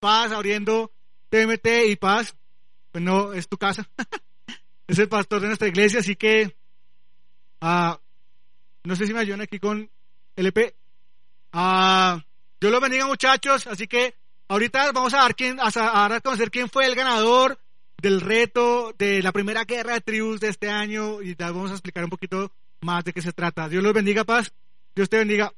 [0.00, 0.90] Paz abriendo
[1.28, 2.34] TMT y Paz,
[2.90, 3.88] pues no, es tu casa.
[4.88, 6.56] es el pastor de nuestra iglesia, así que
[7.60, 8.00] ah,
[8.82, 9.88] no sé si me ayudan aquí con
[10.36, 10.74] LP.
[11.52, 12.24] Ah,
[12.60, 14.14] yo lo bendiga muchachos, así que
[14.48, 17.58] ahorita vamos a dar, quién, a, dar conocer quién fue el ganador
[18.00, 22.04] del reto de la primera guerra de tribus de este año y vamos a explicar
[22.04, 23.68] un poquito más de qué se trata.
[23.68, 24.52] Dios los bendiga, paz.
[24.94, 25.52] Dios te bendiga.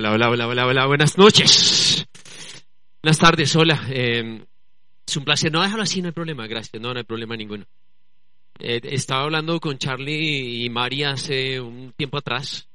[0.00, 2.06] Hola, hola, hola, hola, hola, buenas noches.
[3.02, 3.86] Buenas tardes, hola.
[3.90, 4.46] Eh,
[5.06, 5.52] es un placer.
[5.52, 6.80] No, déjalo así, no hay problema, gracias.
[6.80, 7.66] No, no hay problema ninguno.
[8.58, 12.66] Eh, estaba hablando con Charlie y Mari hace un tiempo atrás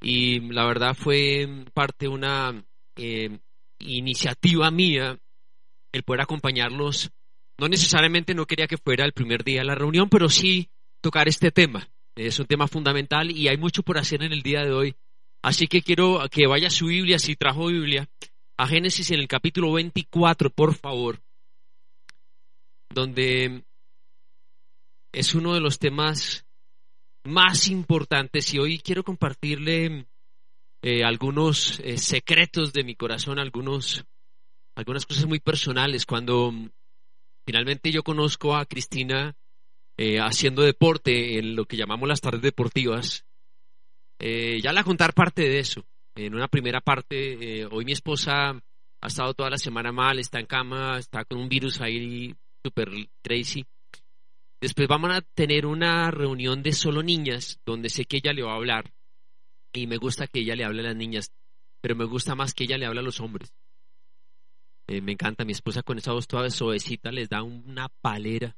[0.00, 2.64] y la verdad fue parte de una
[2.96, 3.38] eh,
[3.80, 5.18] iniciativa mía
[5.92, 7.10] el poder acompañarlos.
[7.58, 10.70] No necesariamente no quería que fuera el primer día de la reunión, pero sí
[11.02, 11.86] tocar este tema.
[12.16, 14.96] Es un tema fundamental y hay mucho por hacer en el día de hoy.
[15.42, 18.08] Así que quiero que vaya a su Biblia, si trajo Biblia,
[18.58, 21.22] a Génesis en el capítulo 24, por favor,
[22.90, 23.64] donde
[25.12, 26.46] es uno de los temas
[27.24, 30.06] más importantes y hoy quiero compartirle
[30.82, 34.04] eh, algunos eh, secretos de mi corazón, algunos,
[34.76, 36.06] algunas cosas muy personales.
[36.06, 36.52] Cuando
[37.46, 39.36] finalmente yo conozco a Cristina
[39.98, 43.26] eh, haciendo deporte en lo que llamamos las tardes deportivas,
[44.20, 45.84] ya la contar parte de eso.
[46.14, 50.46] En una primera parte, hoy mi esposa ha estado toda la semana mal, está en
[50.46, 52.90] cama, está con un virus ahí super
[53.22, 53.64] crazy.
[54.60, 58.52] Después vamos a tener una reunión de solo niñas, donde sé que ella le va
[58.52, 58.92] a hablar.
[59.72, 61.32] Y me gusta que ella le hable a las niñas,
[61.80, 63.54] pero me gusta más que ella le hable a los hombres.
[64.86, 68.54] Eh, me encanta, mi esposa con esa voz toda suavecita les da una palera.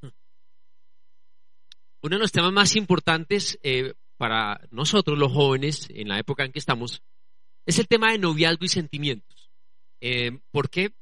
[2.02, 6.52] Uno de los temas más importantes eh, para nosotros los jóvenes, en la época en
[6.52, 7.02] que estamos,
[7.66, 9.50] es el tema de noviazgo y sentimientos.
[10.00, 10.92] Eh, ¿Por qué?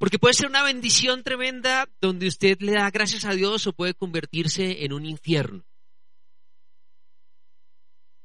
[0.00, 3.94] Porque puede ser una bendición tremenda donde usted le da gracias a Dios o puede
[3.94, 5.64] convertirse en un infierno.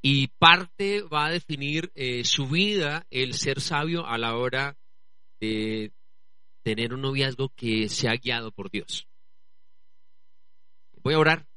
[0.01, 4.75] Y parte va a definir eh, su vida el ser sabio a la hora
[5.39, 5.93] de
[6.63, 9.07] tener un noviazgo que sea guiado por Dios.
[11.03, 11.52] Voy a orar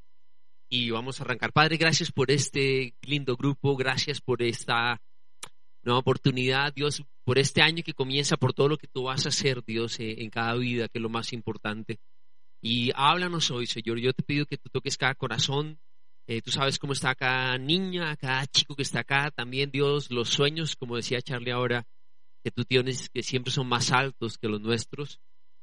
[0.69, 1.53] y vamos a arrancar.
[1.53, 5.01] Padre, gracias por este lindo grupo, gracias por esta
[5.83, 9.29] nueva oportunidad, Dios, por este año que comienza, por todo lo que tú vas a
[9.29, 12.01] hacer, Dios, eh, en cada vida, que es lo más importante.
[12.61, 13.99] Y háblanos hoy, Señor.
[13.99, 15.79] Yo te pido que tú toques cada corazón.
[16.27, 19.31] Eh, tú sabes cómo está cada niña, cada chico que está acá.
[19.31, 21.87] También, Dios, los sueños, como decía Charlie ahora,
[22.43, 25.21] que tú tienes, que siempre son más altos que los nuestros.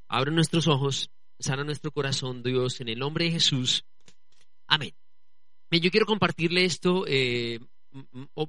[0.07, 1.09] Abre nuestros ojos,
[1.39, 3.85] sana nuestro corazón, Dios, en el nombre de Jesús.
[4.67, 4.93] Amén.
[5.71, 7.59] Yo quiero compartirle esto eh,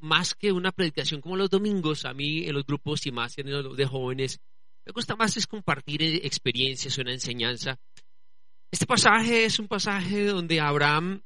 [0.00, 3.50] más que una predicación como los domingos, a mí en los grupos y más en
[3.50, 4.40] los de jóvenes,
[4.86, 7.78] me gusta más es compartir e, experiencias, una enseñanza.
[8.70, 11.22] Este pasaje es un pasaje donde Abraham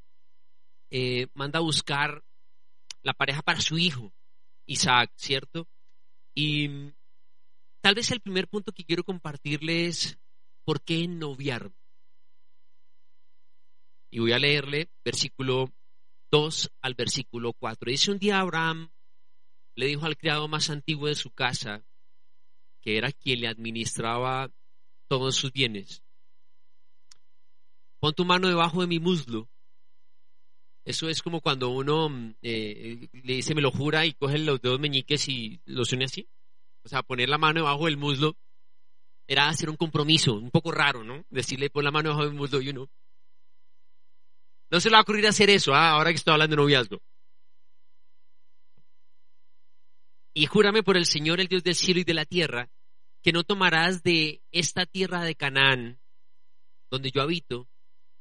[0.91, 2.23] eh, manda a buscar
[3.03, 4.13] la pareja para su hijo,
[4.67, 5.67] Isaac, ¿cierto?
[6.35, 6.95] Y mm,
[7.81, 10.19] tal vez el primer punto que quiero compartirle es
[10.65, 11.73] por qué noviar.
[14.11, 15.73] Y voy a leerle versículo
[16.31, 17.91] 2 al versículo 4.
[17.91, 18.91] Dice un día Abraham
[19.75, 21.85] le dijo al criado más antiguo de su casa,
[22.81, 24.51] que era quien le administraba
[25.09, 26.03] todos sus bienes,
[28.01, 29.49] pon tu mano debajo de mi muslo.
[30.85, 32.09] Eso es como cuando uno
[32.41, 36.29] eh, le dice, me lo jura y coge los dedos meñiques y los une así.
[36.83, 38.37] O sea, poner la mano debajo del muslo
[39.27, 41.25] era hacer un compromiso, un poco raro, ¿no?
[41.29, 42.89] Decirle, pon la mano debajo del muslo y uno,
[44.71, 45.91] no se le va a ocurrir hacer eso, ¿ah?
[45.91, 46.99] ahora que estoy hablando de noviazgo.
[50.35, 52.71] Y júrame por el Señor, el Dios del cielo y de la tierra,
[53.23, 56.01] que no tomarás de esta tierra de Canaán,
[56.91, 57.69] donde yo habito,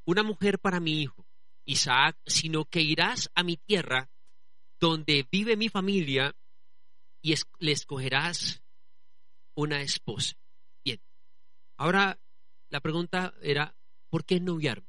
[0.06, 1.28] una mujer para mi hijo,
[1.66, 4.10] Isaac, sino que irás a mi tierra,
[4.80, 6.36] donde vive mi familia,
[7.22, 8.64] y le escogerás
[9.56, 10.38] una esposa.
[10.84, 11.02] Bien.
[11.78, 12.20] Ahora,
[12.70, 13.76] la pregunta era,
[14.10, 14.88] ¿por qué noviarme?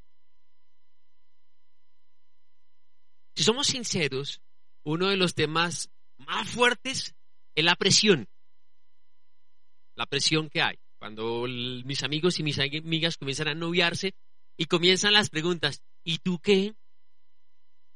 [3.39, 4.43] Si somos sinceros,
[4.83, 7.15] uno de los temas más fuertes
[7.55, 8.27] es la presión.
[9.95, 10.81] La presión que hay.
[10.99, 14.17] Cuando mis amigos y mis amigas comienzan a noviarse
[14.57, 16.75] y comienzan las preguntas, ¿y tú qué?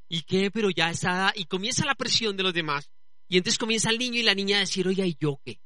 [0.08, 0.52] ¿Y qué?
[0.52, 2.92] Pero ya está, y comienza la presión de los demás.
[3.28, 5.60] Y entonces comienza el niño y la niña a decir, oye, ¿y yo qué?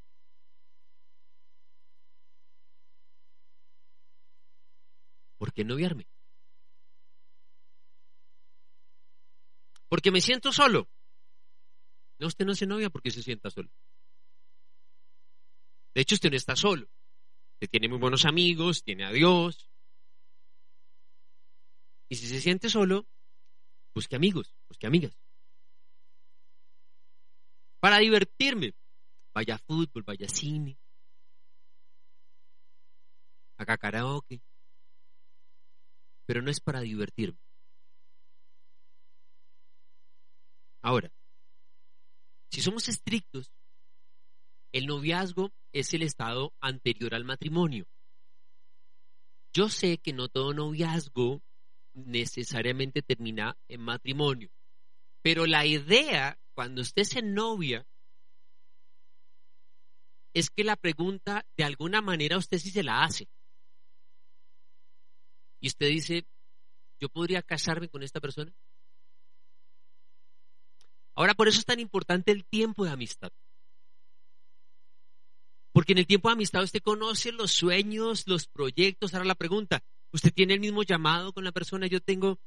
[5.37, 6.09] ¿Por qué noviarme?
[9.89, 10.89] Porque me siento solo.
[12.19, 13.71] No, usted no se novia porque se sienta solo.
[15.95, 16.89] De hecho, usted no está solo.
[17.55, 19.71] Usted tiene muy buenos amigos, tiene a Dios.
[22.09, 23.07] Y si se siente solo,
[23.95, 25.19] busque amigos, busque amigas.
[27.81, 28.75] Para divertirme,
[29.35, 30.79] vaya a fútbol, vaya a cine,
[33.59, 34.43] haga karaoke.
[36.27, 37.46] Pero no es para divertirme.
[40.87, 41.11] Ahora,
[42.53, 43.53] si somos estrictos,
[44.73, 47.89] el noviazgo es el estado anterior al matrimonio.
[49.53, 51.43] Yo sé que no todo noviazgo
[51.93, 54.49] necesariamente termina en matrimonio,
[55.25, 57.85] pero la idea cuando usted se novia
[60.35, 63.29] es que la pregunta de alguna manera usted sí se la hace.
[65.61, 66.29] Y usted dice,
[67.01, 68.55] ¿yo podría casarme con esta persona?
[71.17, 73.33] Ahora, por eso es tan importante el tiempo de amistad.
[75.73, 79.13] Porque en el tiempo de amistad usted conoce los sueños, los proyectos.
[79.13, 79.83] Ahora la pregunta,
[80.13, 81.87] ¿usted tiene el mismo llamado con la persona?
[81.87, 82.39] Yo tengo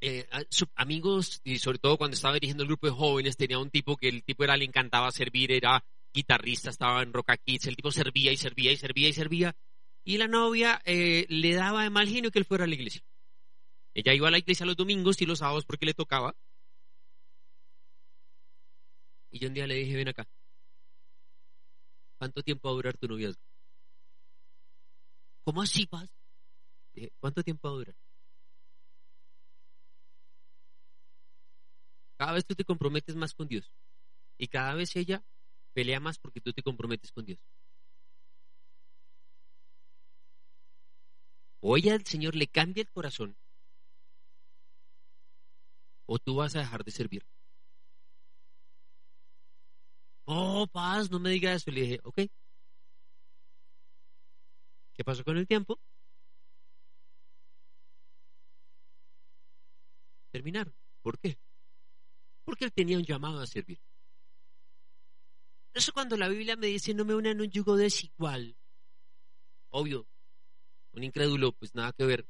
[0.00, 0.26] eh,
[0.74, 4.08] amigos, y sobre todo cuando estaba dirigiendo el grupo de jóvenes, tenía un tipo que
[4.08, 8.32] el tipo era, le encantaba servir, era guitarrista, estaba en Rock Kids, el tipo servía
[8.32, 9.56] y servía y servía y servía.
[10.04, 13.02] Y la novia eh, le daba de mal genio que él fuera a la iglesia.
[13.94, 16.36] Ella iba a la iglesia los domingos y los sábados porque le tocaba.
[19.34, 20.28] Y yo un día le dije, ven acá.
[22.18, 23.42] ¿Cuánto tiempo va a durar tu noviazgo?
[25.44, 26.08] ¿Cómo así, Paz?
[27.18, 27.96] ¿cuánto tiempo va a durar?
[32.16, 33.72] Cada vez tú te comprometes más con Dios.
[34.38, 35.24] Y cada vez ella
[35.72, 37.40] pelea más porque tú te comprometes con Dios.
[41.60, 43.36] O ella el Señor le cambia el corazón,
[46.06, 47.26] o tú vas a dejar de servir.
[50.26, 51.70] Oh, paz, no me diga eso.
[51.70, 52.18] Le dije, ok.
[54.94, 55.80] ¿Qué pasó con el tiempo?
[60.32, 60.74] Terminaron.
[61.02, 61.38] ¿Por qué?
[62.44, 63.80] Porque él tenía un llamado a servir.
[65.74, 68.56] Eso cuando la Biblia me dice no me unan un yugo desigual.
[69.70, 70.06] Obvio,
[70.92, 72.28] un incrédulo, pues nada que ver,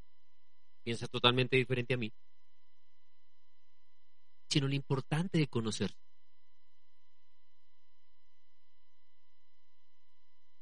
[0.82, 2.14] piensa totalmente diferente a mí.
[4.48, 5.94] Sino lo importante de conocer.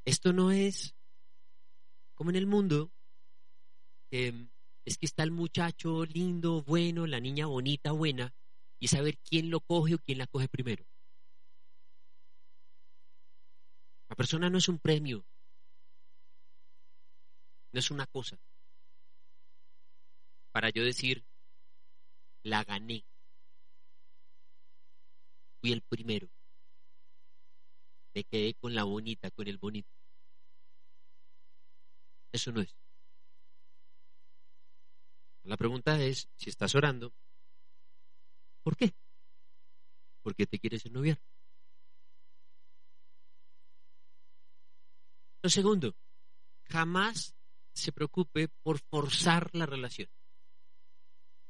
[0.04, 0.94] Esto no es
[2.14, 2.92] como en el mundo,
[4.10, 8.34] es que está el muchacho lindo, bueno, la niña bonita, buena,
[8.80, 10.84] y saber quién lo coge o quién la coge primero.
[14.08, 15.24] La persona no es un premio,
[17.72, 18.38] no es una cosa.
[20.52, 21.24] Para yo decir,
[22.42, 23.06] la gané.
[25.60, 26.28] Fui el primero
[28.14, 29.90] me quedé con la bonita, con el bonito.
[32.32, 32.74] Eso no es.
[35.44, 37.12] La pregunta es, si estás orando,
[38.62, 38.94] ¿por qué?
[40.22, 41.20] Porque te quieres ennoviar.
[45.42, 45.96] Lo segundo,
[46.68, 47.34] jamás
[47.74, 50.08] se preocupe por forzar la relación.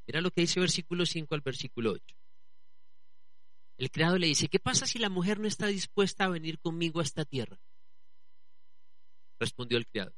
[0.06, 2.21] Mira lo que dice versículo 5 al versículo 8.
[3.82, 7.00] El criado le dice, ¿qué pasa si la mujer no está dispuesta a venir conmigo
[7.00, 7.58] a esta tierra?
[9.40, 10.14] Respondió el criado.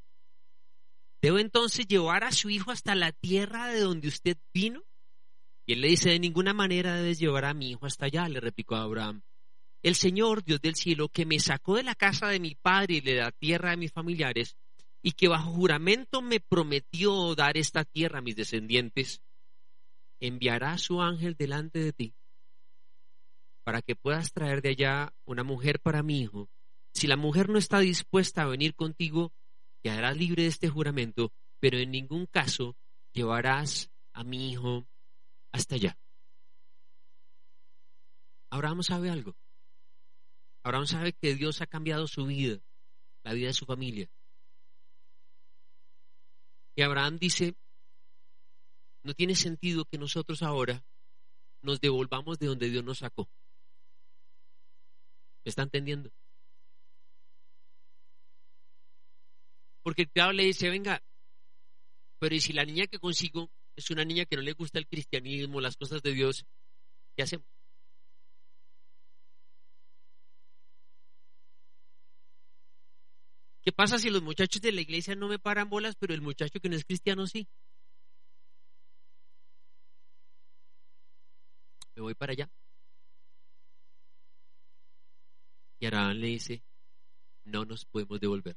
[1.23, 4.83] ¿Debo entonces llevar a su hijo hasta la tierra de donde usted vino?
[5.65, 8.39] Y él le dice, de ninguna manera debes llevar a mi hijo hasta allá, le
[8.39, 9.23] replicó Abraham.
[9.83, 13.01] El Señor, Dios del cielo, que me sacó de la casa de mi padre y
[13.01, 14.59] de la tierra de mis familiares,
[15.01, 19.23] y que bajo juramento me prometió dar esta tierra a mis descendientes,
[20.21, 22.15] enviará a su ángel delante de ti
[23.65, 26.49] para que puedas traer de allá una mujer para mi hijo.
[26.93, 29.33] Si la mujer no está dispuesta a venir contigo,
[29.83, 32.77] quedarás libre de este juramento, pero en ningún caso
[33.13, 34.87] llevarás a mi hijo
[35.53, 35.99] hasta allá.
[38.51, 39.35] Abraham sabe algo.
[40.63, 42.61] Abraham sabe que Dios ha cambiado su vida,
[43.25, 44.09] la vida de su familia.
[46.77, 47.55] Y Abraham dice,
[49.03, 50.85] no tiene sentido que nosotros ahora
[51.63, 53.29] nos devolvamos de donde Dios nos sacó.
[55.45, 56.11] ¿Me está entendiendo?
[59.83, 61.03] Porque el diablo le dice, venga,
[62.19, 64.89] pero ¿y si la niña que consigo es una niña que no le gusta el
[64.89, 66.47] cristianismo, las cosas de Dios,
[67.17, 67.47] ¿qué hacemos?
[73.63, 76.61] ¿Qué pasa si los muchachos de la iglesia no me paran bolas, pero el muchacho
[76.61, 77.49] que no es cristiano sí?
[81.97, 82.51] Me voy para allá.
[85.79, 86.65] Y Abraham le dice,
[87.45, 88.57] no nos podemos devolver.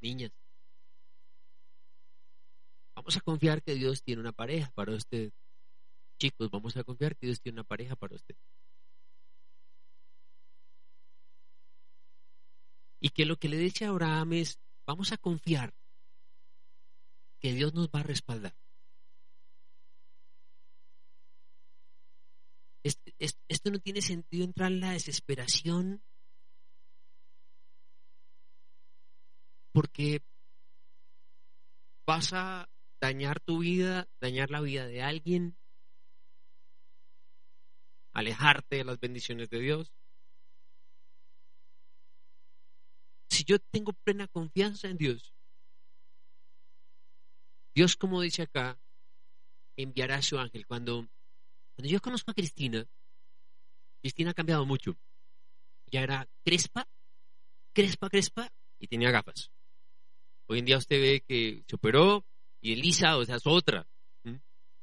[0.00, 0.32] Niñas,
[2.96, 5.32] vamos a confiar que Dios tiene una pareja para usted.
[6.18, 8.36] Chicos, vamos a confiar que Dios tiene una pareja para usted.
[13.00, 15.74] Y que lo que le dice a Abraham es, vamos a confiar
[17.40, 18.54] que Dios nos va a respaldar.
[22.84, 26.02] Esto no tiene sentido entrar en la desesperación
[29.72, 30.22] porque
[32.06, 32.68] vas a
[33.00, 35.56] dañar tu vida, dañar la vida de alguien,
[38.12, 39.92] alejarte de las bendiciones de Dios.
[43.32, 45.34] si yo tengo plena confianza en Dios,
[47.74, 48.78] Dios, como dice acá,
[49.76, 50.66] enviará a su ángel.
[50.66, 51.08] Cuando,
[51.74, 52.86] cuando yo conozco a Cristina,
[54.00, 54.96] Cristina ha cambiado mucho.
[55.90, 56.88] Ya era crespa,
[57.74, 59.50] crespa, crespa, y tenía gafas.
[60.48, 62.24] Hoy en día usted ve que se operó
[62.60, 63.86] y Elisa, o sea, es otra.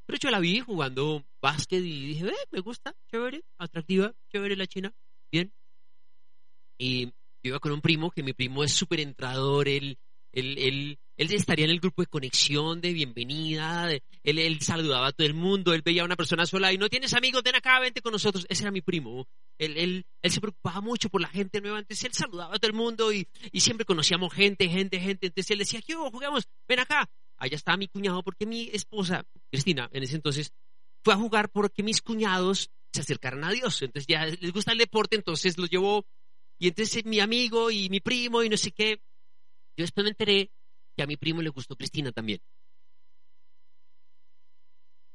[0.09, 4.65] Pero yo la vi jugando básquet y dije, eh, me gusta, chévere, atractiva, chévere la
[4.65, 4.91] china,
[5.31, 5.53] bien.
[6.79, 7.11] Y yo
[7.43, 9.99] iba con un primo, que mi primo es súper entrador, él,
[10.31, 15.11] él, él, él, estaría en el grupo de conexión, de bienvenida, él, él, saludaba a
[15.11, 17.79] todo el mundo, él veía a una persona sola y no tienes amigos, ven acá,
[17.79, 18.45] vente con nosotros.
[18.49, 19.27] Ese era mi primo.
[19.57, 22.69] Él, él, él se preocupaba mucho por la gente nueva, entonces él saludaba a todo
[22.69, 25.27] el mundo y, y siempre conocíamos gente, gente, gente.
[25.27, 26.47] Entonces él decía, ¿qué jugamos?
[26.67, 27.09] Ven acá.
[27.37, 30.51] Allá estaba mi cuñado porque mi esposa, Cristina, en ese entonces,
[31.03, 33.81] fue a jugar porque mis cuñados se acercaran a Dios.
[33.81, 36.05] Entonces ya les gusta el deporte, entonces los llevó
[36.57, 39.01] y entonces mi amigo y mi primo y no sé qué.
[39.79, 40.51] Yo después me enteré
[40.93, 42.41] que a mi primo le gustó Cristina también.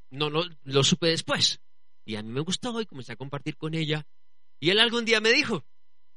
[0.08, 1.60] No lo, supe después.
[2.06, 4.06] Y a mí me gustó y comencé a compartir con ella.
[4.60, 5.66] Y él algún día me dijo,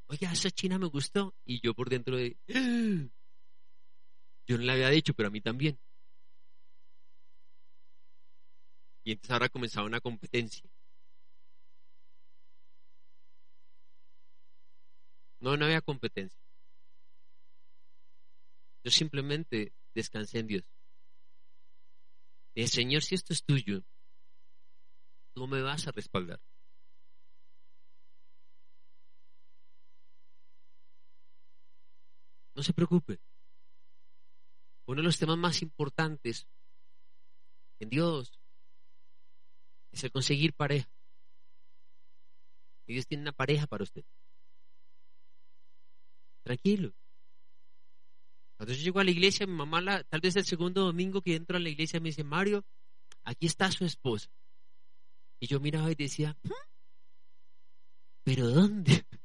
[0.08, 1.36] oye, esa china me gustó.
[1.44, 2.38] Y yo por dentro de...
[4.48, 5.78] Yo no le había dicho, pero a mí también.
[9.04, 10.64] Y entonces ahora comenzaba una competencia.
[15.42, 16.47] No, no había competencia.
[18.84, 20.64] Yo simplemente descansé en Dios.
[22.56, 23.84] El Señor, si esto es tuyo,
[25.34, 26.42] tú me vas a respaldar.
[32.56, 33.20] No se preocupe.
[34.88, 36.48] Uno de los temas más importantes
[37.80, 38.40] en Dios
[39.92, 40.90] es el conseguir pareja.
[42.88, 44.06] Dios tiene una pareja para usted.
[46.44, 46.94] Tranquilo.
[48.58, 51.36] Cuando yo llego a la iglesia, mi mamá, la, tal vez el segundo domingo que
[51.36, 52.66] entro a la iglesia, me dice, Mario,
[53.24, 54.30] aquí está su esposa.
[55.40, 56.36] Y yo miraba y decía.
[58.28, 59.06] ¿pero dónde?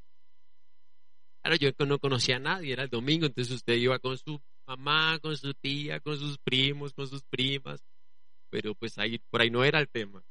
[1.45, 5.19] Claro, yo no conocía a nadie, era el domingo, entonces usted iba con su mamá,
[5.19, 7.83] con su tía, con sus primos, con sus primas,
[8.49, 10.23] pero pues ahí, por ahí no era el tema.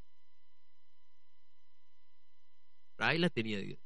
[2.95, 3.77] Por ahí la tenía Dios.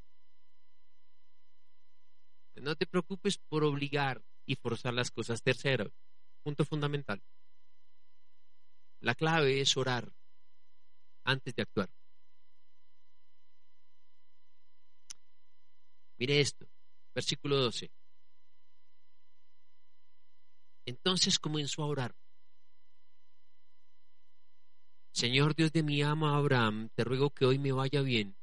[2.58, 5.42] No te preocupes por obligar y forzar las cosas.
[5.42, 5.92] Tercero,
[6.44, 7.22] punto fundamental.
[9.02, 10.12] La clave es orar
[11.24, 11.90] antes de actuar.
[16.18, 16.66] Mire esto,
[17.14, 17.92] versículo 12.
[20.86, 22.16] Entonces comenzó a orar.
[25.12, 28.36] Señor Dios de mi amo Abraham, te ruego que hoy me vaya bien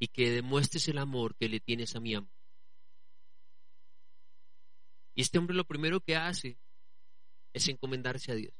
[0.00, 2.28] y que demuestres el amor que le tienes a mi amo.
[5.20, 6.58] Y este hombre lo primero que hace
[7.52, 8.54] es encomendarse a Dios.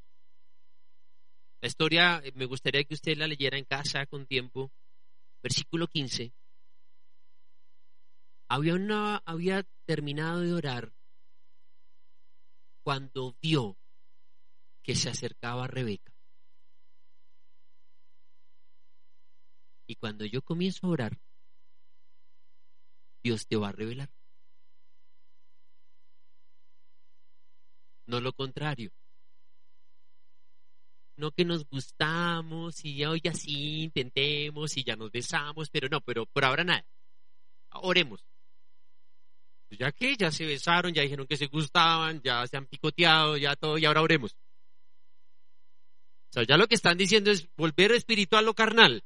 [1.62, 4.71] La historia eh, me gustaría que usted la leyera en casa con tiempo.
[5.43, 6.35] Versículo 15.
[8.50, 10.93] Había, una, había terminado de orar
[12.85, 13.79] cuando vio
[14.83, 16.12] que se acercaba a Rebeca.
[19.87, 21.19] Y cuando yo comienzo a orar,
[23.23, 24.11] Dios te va a revelar.
[28.11, 28.90] No lo contrario.
[31.21, 36.26] no que nos gustamos y hoy así intentemos y ya nos besamos, pero no, pero
[36.26, 36.85] por ahora nada.
[37.73, 38.26] Oremos.
[39.69, 43.37] Pues ya que ya se besaron, ya dijeron que se gustaban, ya se han picoteado,
[43.37, 44.33] ya todo, y ahora oremos.
[46.31, 49.05] O sea, ya lo que están diciendo es volver espiritual o carnal.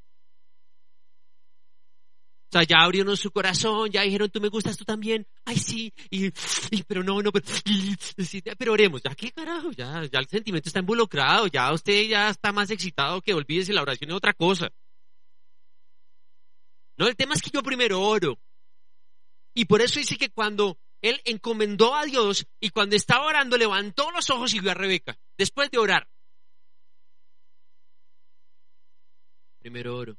[2.54, 5.26] Sea, ya abrieron su corazón, ya dijeron, tú me gustas, tú también.
[5.44, 6.30] Ay, sí, y,
[6.86, 7.44] pero no, no, pero,
[8.56, 9.02] pero oremos.
[9.02, 9.72] Ya, ¿qué carajo?
[9.72, 13.82] Ya, ya el sentimiento está involucrado, ya usted ya está más excitado que olvídese la
[13.82, 14.70] oración es otra cosa.
[16.96, 18.38] No, el tema es que yo primero oro.
[19.52, 24.12] Y por eso dice que cuando él encomendó a Dios y cuando estaba orando levantó
[24.12, 26.08] los ojos y vio a Rebeca, después de orar.
[29.58, 30.16] Primero oro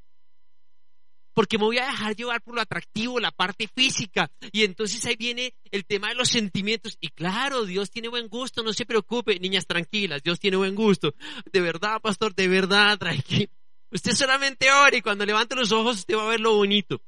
[1.36, 4.32] porque me voy a dejar llevar por lo atractivo, la parte física.
[4.54, 6.98] Y entonces ahí viene el tema de los sentimientos.
[7.02, 11.14] Y claro, Dios tiene buen gusto, no se preocupe, niñas tranquilas, Dios tiene buen gusto.
[11.52, 13.52] De verdad, pastor, de verdad, tranquilo.
[13.92, 17.02] Usted solamente ore y cuando levante los ojos usted va a ver lo bonito.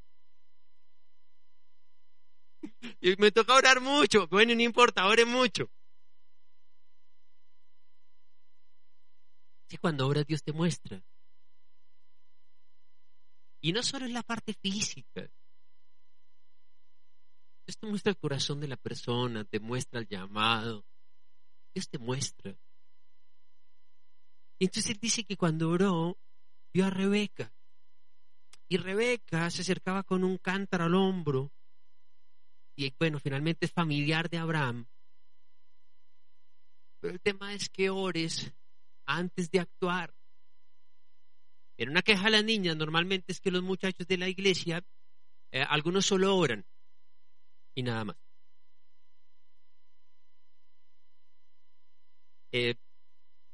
[2.99, 4.27] Y me toca orar mucho.
[4.27, 5.69] Bueno, no importa, ore mucho.
[9.69, 11.01] Sí, cuando oras Dios te muestra.
[13.61, 15.29] Y no solo es la parte física.
[17.67, 20.85] Dios te muestra el corazón de la persona, te muestra el llamado.
[21.73, 22.57] Dios te muestra.
[24.59, 26.17] Y entonces él dice que cuando oró,
[26.73, 27.53] vio a Rebeca.
[28.69, 31.51] Y Rebeca se acercaba con un cántaro al hombro.
[32.75, 34.87] Y bueno, finalmente es familiar de Abraham.
[36.99, 38.53] Pero el tema es que ores
[39.05, 40.16] antes de actuar.
[41.77, 44.83] En una queja a las niñas normalmente es que los muchachos de la iglesia,
[45.51, 46.65] eh, algunos solo oran
[47.75, 48.17] y nada más.
[52.51, 52.75] Eh,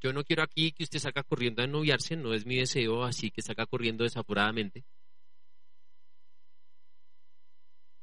[0.02, 3.32] yo no quiero aquí que usted salga corriendo a noviarse, no es mi deseo, así
[3.32, 4.86] que salga corriendo desapuradamente.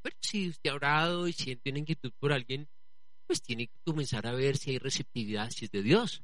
[0.03, 2.69] Pero si usted ha orado y siente una inquietud por alguien,
[3.27, 6.23] pues tiene que comenzar a ver si hay receptividad, si es de Dios.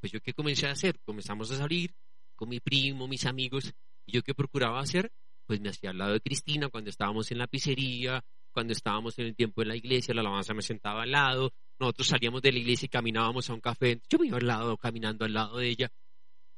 [0.00, 1.94] Pues yo qué comencé a hacer, comenzamos a salir
[2.34, 3.72] con mi primo, mis amigos,
[4.06, 5.12] y yo qué procuraba hacer,
[5.46, 9.26] pues me hacía al lado de Cristina cuando estábamos en la pizzería, cuando estábamos en
[9.26, 12.58] el tiempo en la iglesia, la alabanza me sentaba al lado, nosotros salíamos de la
[12.58, 15.68] iglesia y caminábamos a un café, yo me iba al lado, caminando al lado de
[15.68, 15.92] ella,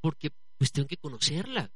[0.01, 1.71] porque pues tengo que conocerla.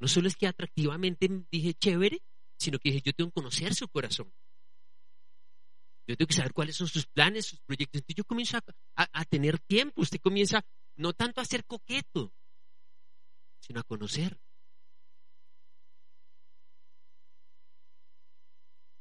[0.00, 2.20] No solo es que atractivamente dije chévere,
[2.58, 4.32] sino que dije yo tengo que conocer su corazón.
[6.06, 8.00] Yo tengo que saber cuáles son sus planes, sus proyectos.
[8.00, 8.62] Entonces yo comienzo a,
[9.12, 10.64] a tener tiempo, usted comienza
[10.98, 12.34] no tanto a ser coqueto,
[13.60, 14.40] sino a conocer.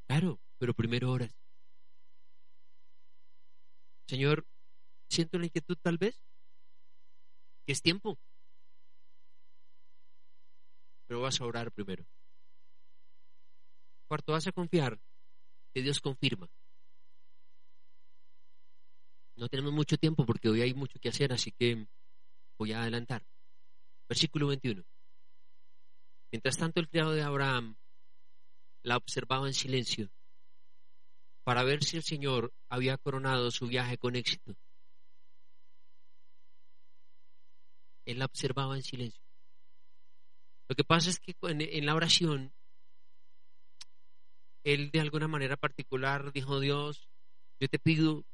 [0.08, 1.36] Claro, pero primero horas.
[4.08, 4.48] Señor,
[5.10, 6.24] siento la inquietud tal vez,
[7.66, 8.18] que es tiempo,
[11.08, 12.06] pero vas a orar primero.
[14.08, 15.00] Cuarto, vas a confiar
[15.74, 16.48] que Dios confirma.
[19.38, 21.88] No tenemos mucho tiempo porque hoy hay mucho que hacer, así que
[22.58, 23.24] voy a adelantar.
[24.10, 24.84] Versículo 21.
[26.32, 27.78] Mientras tanto el criado de Abraham
[28.84, 30.10] la observaba en silencio
[31.44, 34.56] para ver si el Señor había coronado su viaje con éxito.
[38.06, 39.22] Él la observaba en silencio.
[40.68, 42.54] Lo que pasa es que en la oración,
[44.64, 47.08] él de alguna manera particular dijo, Dios,
[47.60, 48.26] yo te pido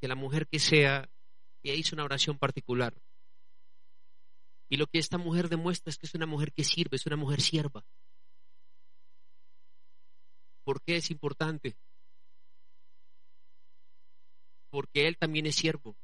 [0.00, 1.08] que la mujer que sea,
[1.62, 2.94] y hizo una oración particular,
[4.70, 7.16] y lo que esta mujer demuestra es que es una mujer que sirve, es una
[7.16, 7.84] mujer sierva.
[10.64, 11.76] ¿Por qué es importante?
[14.70, 15.96] Porque él también es siervo.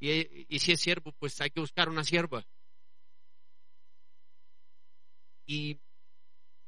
[0.00, 2.44] Y, y, si es siervo, pues hay que buscar una sierva.
[5.46, 5.78] Y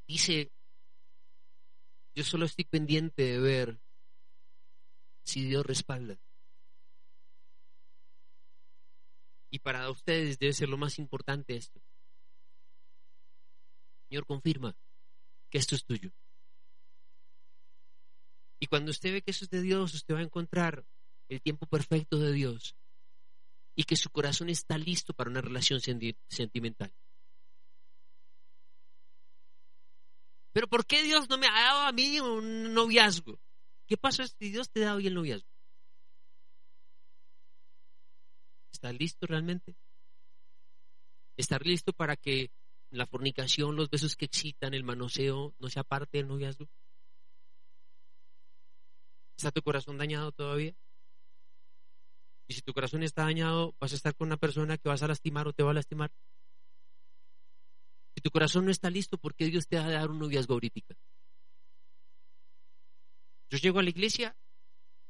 [0.07, 0.53] dice,
[2.15, 3.81] yo solo estoy pendiente de ver
[5.25, 6.19] si Dios respalda.
[9.51, 11.81] Y para ustedes debe ser lo más importante esto.
[14.09, 14.77] Señor, confirma
[15.51, 16.11] que esto es tuyo.
[18.59, 20.87] Y cuando usted ve que eso es de Dios, usted va a encontrar
[21.29, 22.77] el tiempo perfecto de Dios
[23.75, 25.81] y que su corazón está listo para una relación
[26.29, 26.95] sentimental.
[30.53, 33.41] Pero ¿por qué Dios no me ha dado a mí un noviazgo?
[33.87, 35.49] ¿Qué pasa si Dios te da hoy el noviazgo?
[38.73, 39.77] ¿Estás listo realmente?
[41.37, 42.51] ¿Estar listo para que
[42.91, 46.69] la fornicación, los besos que excitan, el manoseo, no sea parte del noviazgo?
[49.37, 50.75] ¿Está tu corazón dañado todavía?
[52.49, 55.09] Y si tu corazón está dañado, vas a estar con una persona que vas a
[55.09, 56.11] lastimar o te va a lastimar.
[58.15, 60.55] Si tu corazón no está listo, ¿por qué Dios te va a dar un noviazgo
[60.55, 60.95] ahorita?
[63.53, 64.35] Yo llego a la iglesia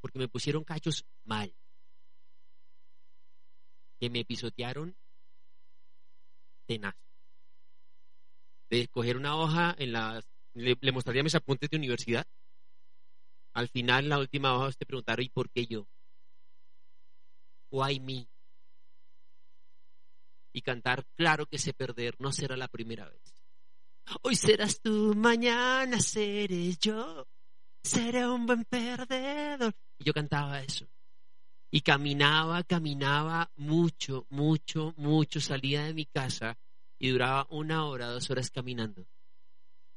[0.00, 1.54] porque me pusieron cachos mal.
[4.00, 4.96] Que me pisotearon
[6.66, 6.96] tenaz.
[8.68, 10.28] De coger una hoja en las...
[10.54, 12.26] Le, mostraría mis apuntes de universidad.
[13.54, 15.86] Al final, la última hoja, te preguntaron, ¿y por qué yo?
[17.70, 18.28] Why me?
[20.52, 23.22] Y cantar, claro que sé perder, no será la primera vez.
[24.22, 27.28] Hoy serás tú, mañana seré yo,
[27.82, 29.74] seré un buen perdedor.
[29.98, 30.86] Y yo cantaba eso.
[31.70, 35.40] Y caminaba, caminaba mucho, mucho, mucho.
[35.40, 36.58] Salía de mi casa
[36.98, 39.06] y duraba una hora, dos horas caminando,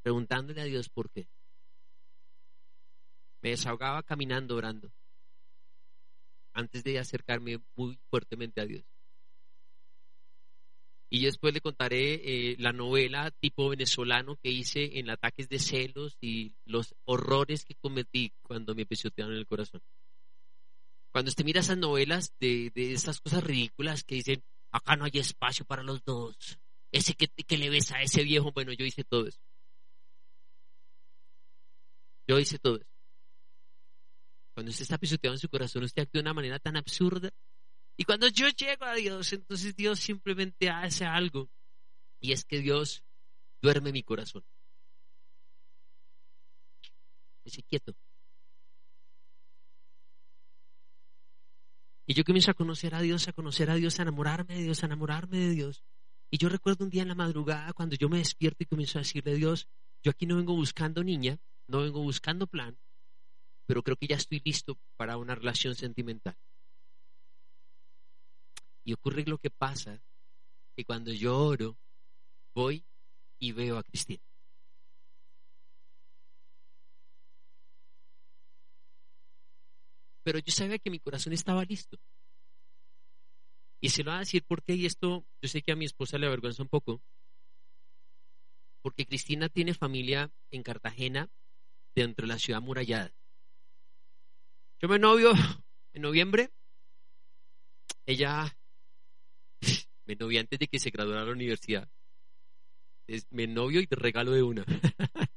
[0.02, 1.28] preguntándole a Dios por qué.
[3.42, 4.92] Me desahogaba caminando, orando,
[6.54, 8.95] antes de acercarme muy fuertemente a Dios.
[11.10, 16.18] Y después le contaré eh, la novela tipo venezolano que hice en ataques de celos
[16.20, 19.82] y los horrores que cometí cuando me pisotearon el corazón.
[21.12, 25.12] Cuando usted mira esas novelas de, de esas cosas ridículas que dicen, acá no hay
[25.14, 26.60] espacio para los dos,
[26.92, 29.40] ese que, que le ves a ese viejo, bueno, yo hice todo eso.
[32.28, 32.90] Yo hice todo eso.
[34.54, 37.30] Cuando usted está pisoteado en su corazón, usted actúa de una manera tan absurda
[37.98, 41.50] y cuando yo llego a Dios, entonces Dios simplemente hace algo.
[42.20, 43.04] Y es que Dios
[43.62, 44.44] duerme mi corazón.
[47.44, 47.96] Dice quieto.
[52.08, 54.84] Y yo comienzo a conocer a Dios, a conocer a Dios, a enamorarme de Dios,
[54.84, 55.84] a enamorarme de Dios.
[56.30, 59.02] Y yo recuerdo un día en la madrugada cuando yo me despierto y comienzo a
[59.02, 59.68] decirle a Dios,
[60.04, 62.78] yo aquí no vengo buscando niña, no vengo buscando plan,
[63.66, 66.38] pero creo que ya estoy listo para una relación sentimental.
[68.86, 70.02] Y ocurre lo que pasa,
[70.78, 71.78] que cuando yo oro,
[72.54, 72.86] voy
[73.40, 74.24] y veo a Cristina.
[80.24, 81.98] Pero yo sabía que mi corazón estaba listo.
[83.82, 86.18] Y se lo voy a decir porque, y esto yo sé que a mi esposa
[86.18, 87.02] le avergüenza un poco,
[88.82, 91.30] porque Cristina tiene familia en Cartagena,
[91.96, 93.16] dentro de la ciudad murallada.
[94.82, 95.32] Yo me novio
[95.94, 96.52] en noviembre,
[98.06, 98.58] ella
[100.06, 101.90] me novio antes de que se graduara de la universidad.
[103.08, 104.66] Es, me novio y te regalo de una.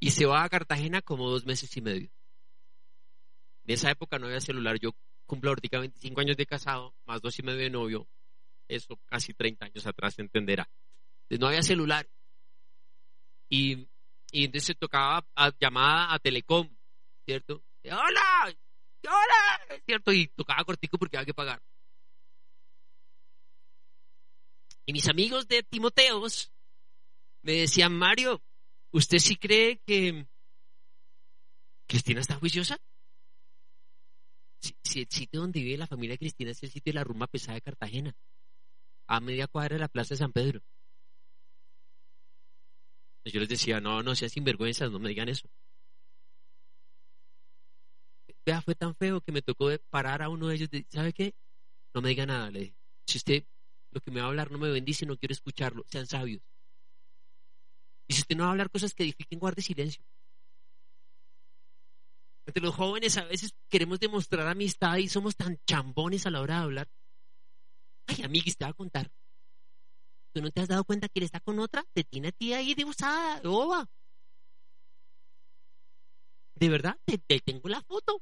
[0.00, 2.10] y se va a Cartagena como dos meses y medio.
[3.64, 4.78] En esa época no había celular.
[4.78, 4.94] Yo
[5.26, 8.08] cumplo ahorita 25 años de casado, más dos y medio de novio.
[8.68, 10.68] Eso casi 30 años atrás se entenderá.
[11.22, 12.08] Entonces, no había celular.
[13.50, 13.88] Y,
[14.32, 15.24] entonces tocaba
[15.60, 16.68] llamada a Telecom,
[17.24, 17.62] ¿cierto?
[17.84, 18.54] ¡Hola!
[19.06, 19.80] ¡Hola!
[19.86, 20.12] ¿Cierto?
[20.12, 21.62] Y tocaba cortico porque había que pagar.
[24.86, 26.52] Y mis amigos de Timoteos
[27.42, 28.42] me decían, Mario,
[28.92, 30.26] ¿usted sí cree que
[31.86, 32.78] Cristina está juiciosa?
[34.60, 37.54] Si, el sitio donde vive la familia Cristina es el sitio de la rumba pesada
[37.54, 38.16] de Cartagena,
[39.08, 40.60] a media cuadra de la Plaza de San Pedro.
[43.26, 45.48] Yo les decía, no, no sean sinvergüenzas, no me digan eso.
[48.46, 50.68] Vea, fue tan feo que me tocó parar a uno de ellos.
[50.90, 51.34] ¿Sabe qué?
[51.94, 52.76] No me diga nada, le dije.
[53.06, 53.44] Si usted
[53.94, 56.42] lo que me va a hablar no me bendice, no quiero escucharlo, sean sabios.
[58.08, 60.04] Y si usted no va a hablar cosas que edifiquen, guarde silencio.
[62.46, 66.56] Entre los jóvenes a veces queremos demostrar amistad y somos tan chambones a la hora
[66.56, 66.88] de hablar.
[68.06, 69.10] Ay, amiguis, te va a contar.
[70.34, 71.84] ¿Tú no te has dado cuenta que él está con otra?
[71.94, 73.88] Te tiene a ti ahí de usada, de boba.
[76.56, 78.20] De verdad, te, tengo la foto.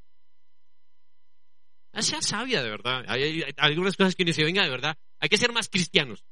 [1.92, 3.04] Ah, sea sabia, de verdad.
[3.08, 6.24] Hay, algunas cosas que uno dice, venga, de verdad, hay que ser más cristianos.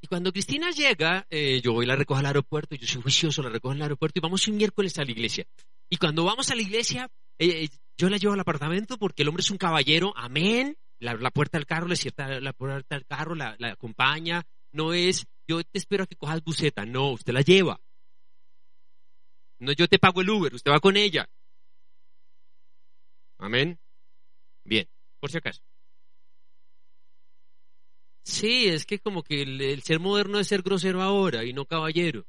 [0.00, 3.42] Y cuando Cristina llega, eh, yo voy y la recojo al aeropuerto, yo soy juicioso,
[3.42, 5.44] la recojo al aeropuerto y vamos un miércoles a la iglesia.
[5.90, 7.68] Y cuando vamos a la iglesia, eh, eh,
[7.98, 10.78] yo la llevo al apartamento porque el hombre es un caballero, amén.
[10.98, 14.46] La, puerta del carro, le cierra la puerta del carro, la, acompaña.
[14.72, 17.80] No es, yo te espero a que cojas buceta, no, usted la lleva.
[19.60, 21.28] No, yo te pago el Uber, usted va con ella.
[23.38, 23.78] Amén.
[24.64, 24.88] Bien,
[25.20, 25.67] por si acaso.
[28.28, 32.26] Sí, es que como que el, ser moderno es ser grosero ahora y no caballero.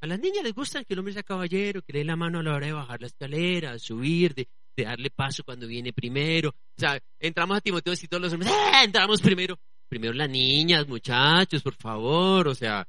[0.00, 2.38] A las niñas les gusta que el hombre sea caballero, que le dé la mano
[2.38, 6.50] a la hora de bajar la escalera, subir, de, darle paso cuando viene primero.
[6.50, 8.84] O sea, entramos a Timoteo y todos los hombres, ¡eh!
[8.84, 9.58] entramos primero.
[9.88, 12.86] Primero las niñas, muchachos, por favor, o sea,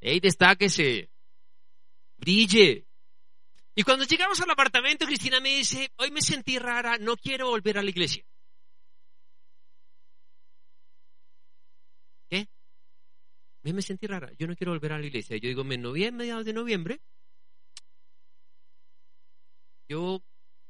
[0.00, 1.10] ¡ey, destáquese!
[2.16, 2.86] ¡Brille!
[3.74, 7.76] Y cuando llegamos al apartamento, Cristina me dice, hoy me sentí rara, no quiero volver
[7.76, 8.24] a la iglesia.
[13.64, 15.36] Hoy me sentí rara, yo no quiero volver a la iglesia.
[15.36, 17.00] Yo digo, me noviembre, mediados de noviembre.
[19.88, 20.22] Yo,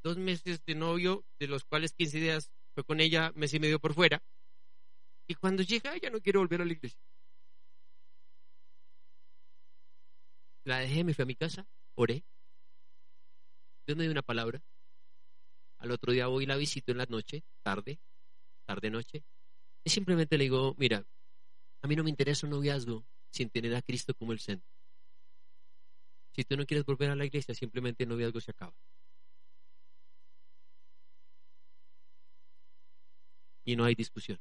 [0.02, 3.78] dos meses de novio, de los cuales 15 días fue con ella, mes y medio
[3.78, 4.22] por fuera.
[5.28, 7.00] Y cuando llega, ya no quiero volver a la iglesia.
[10.64, 12.24] La dejé, me fui a mi casa, oré,
[13.88, 14.62] Dios me dio una palabra.
[15.78, 17.98] Al otro día voy y la visito en la noche, tarde,
[18.66, 19.24] tarde noche.
[19.82, 21.06] Y simplemente le digo, mira,
[21.82, 24.68] a mí no me interesa un noviazgo sin tener a Cristo como el centro.
[26.32, 28.74] Si tú no quieres volver a la iglesia, simplemente el noviazgo se acaba.
[33.64, 34.40] Y no hay discusión.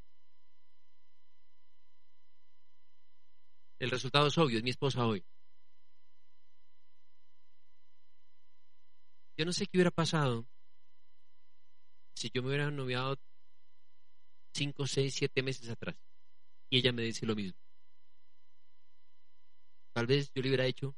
[3.80, 5.24] El resultado es obvio, es mi esposa hoy.
[9.38, 10.48] Yo no sé qué hubiera pasado
[12.16, 13.18] si yo me hubiera noviado
[14.54, 16.07] cinco, seis, siete meses atrás
[16.70, 17.60] y ella me dice lo mismo.
[19.94, 20.96] Tal vez yo le hubiera hecho,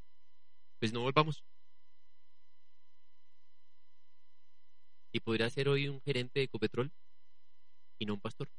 [0.80, 1.44] pues no volvamos.
[5.14, 6.92] Y podría ser hoy un gerente de Ecopetrol
[8.00, 8.50] y no un pastor.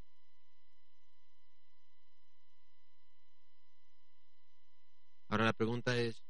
[5.29, 6.23] Ahora la pregunta es,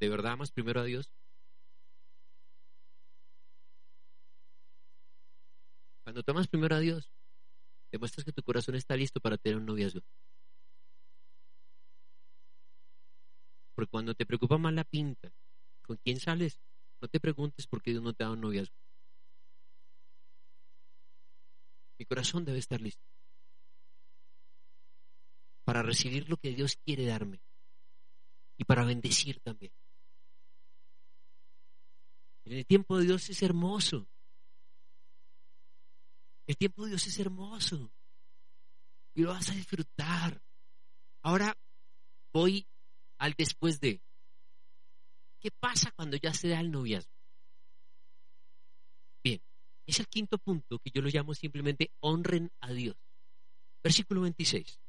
[0.00, 1.14] ¿de verdad amas primero a Dios?
[6.02, 7.12] Cuando tomas primero a Dios,
[7.90, 10.00] demuestras que tu corazón está listo para tener un noviazgo.
[13.74, 15.32] Porque cuando te preocupa más la pinta,
[15.82, 16.60] con quién sales,
[17.00, 18.74] no te preguntes por qué Dios no te da un noviazgo.
[21.98, 23.04] Mi corazón debe estar listo
[25.64, 27.42] para recibir lo que Dios quiere darme
[28.56, 29.72] y para bendecir también.
[32.46, 34.08] En el tiempo de Dios es hermoso.
[36.48, 37.92] El tiempo de Dios es hermoso
[39.14, 40.42] y lo vas a disfrutar.
[41.22, 41.54] Ahora
[42.32, 42.66] voy
[43.18, 44.02] al después de.
[45.40, 47.12] ¿Qué pasa cuando ya se da el noviazgo?
[49.22, 49.42] Bien,
[49.86, 52.96] es el quinto punto que yo lo llamo simplemente honren a Dios.
[53.84, 54.80] Versículo 26.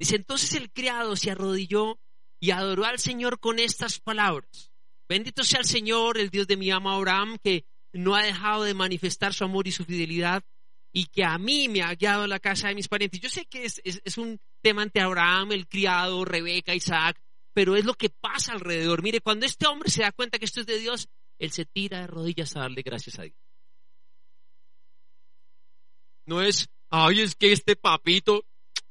[0.00, 2.00] Dice, entonces el criado se arrodilló
[2.40, 4.72] y adoró al Señor con estas palabras.
[5.08, 7.64] Bendito sea el Señor, el Dios de mi amo Abraham, que
[7.94, 10.42] no ha dejado de manifestar su amor y su fidelidad
[10.92, 13.20] y que a mí me ha guiado a la casa de mis parientes.
[13.20, 17.20] Yo sé que es, un tema ante Abraham, el criado, Rebeca, Isaac,
[17.52, 19.02] pero es lo que pasa alrededor.
[19.02, 22.00] Mire, cuando este hombre se da cuenta que esto es de Dios, él se tira
[22.00, 23.36] de rodillas a darle gracias a Dios.
[26.26, 28.46] No es, ay, es que este papito,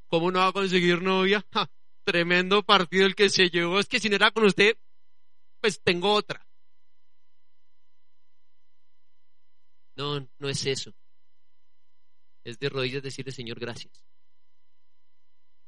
[0.08, 1.46] ¿cómo no va a conseguir novia?
[2.04, 3.80] tremendo partido el que se llevó.
[3.80, 4.78] Es que si no era con usted,
[5.62, 6.46] pues tengo otra.
[9.95, 10.93] No, no es eso.
[12.43, 14.03] Es de rodillas decirle, Señor, gracias.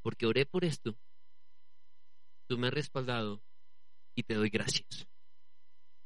[0.02, 0.98] Porque oré por esto.
[2.48, 3.42] Tú me has respaldado
[4.16, 5.08] y te doy gracias.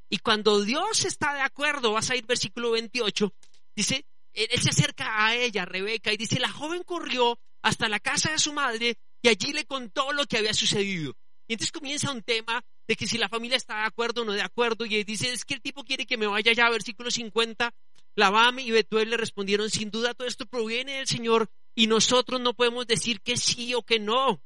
[0.09, 3.31] Y cuando Dios está de acuerdo, vas a ir versículo 28,
[3.75, 8.31] dice, él, se acerca a ella, Rebeca, y dice, la joven corrió hasta la casa
[8.31, 11.15] de su madre y allí le contó lo que había sucedido.
[11.47, 14.33] Y entonces comienza un tema de que si la familia está de acuerdo o no
[14.33, 17.73] de acuerdo, y dice, es que el tipo quiere que me vaya ya, versículo 50,
[18.19, 22.53] Labam y Betuel le respondieron, sin duda todo esto proviene del Señor y nosotros no
[22.53, 24.43] podemos decir que sí o que no.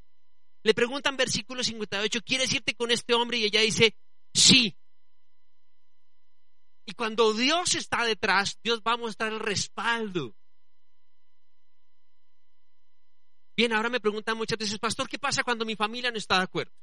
[0.63, 3.39] Le preguntan versículo 58, ¿quieres irte con este hombre?
[3.39, 3.97] Y ella dice,
[4.33, 4.77] sí.
[6.85, 10.35] Y cuando Dios está detrás, Dios va a mostrar el respaldo.
[13.55, 16.43] Bien, ahora me preguntan muchas veces, pastor, ¿qué pasa cuando mi familia no está de
[16.43, 16.73] acuerdo?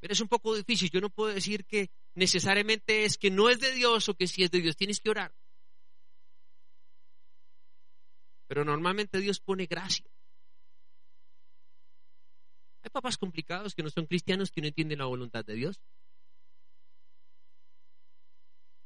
[0.00, 0.90] Pero es un poco difícil.
[0.90, 4.42] Yo no puedo decir que necesariamente es que no es de Dios o que si
[4.42, 4.76] es de Dios.
[4.76, 5.34] Tienes que orar.
[8.50, 10.10] Pero normalmente Dios pone gracia.
[12.82, 15.80] Hay papás complicados que no son cristianos que no entienden la voluntad de Dios.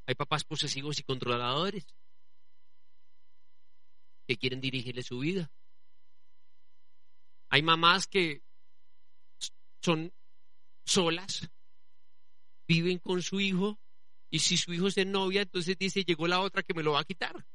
[0.07, 1.87] Hay papás posesivos y controladores
[4.29, 5.51] que quieren dirigirle su vida.
[7.49, 8.43] Hay mamás que
[9.81, 10.13] son
[10.85, 11.49] solas,
[12.69, 13.79] viven con su hijo
[14.29, 16.93] y si su hijo es de novia, entonces dice, llegó la otra que me lo
[16.93, 17.47] va a quitar.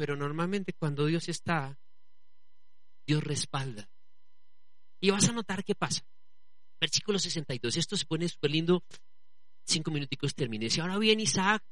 [0.00, 1.78] Pero normalmente cuando Dios está,
[3.06, 3.90] Dios respalda.
[4.98, 6.00] Y vas a notar qué pasa.
[6.80, 7.76] Versículo 62.
[7.76, 8.82] Esto se pone súper lindo.
[9.66, 10.70] Cinco minuticos terminé.
[10.70, 11.62] Si ahora bien Isaac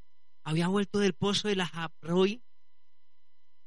[0.44, 2.42] había vuelto del pozo de la Jabroi.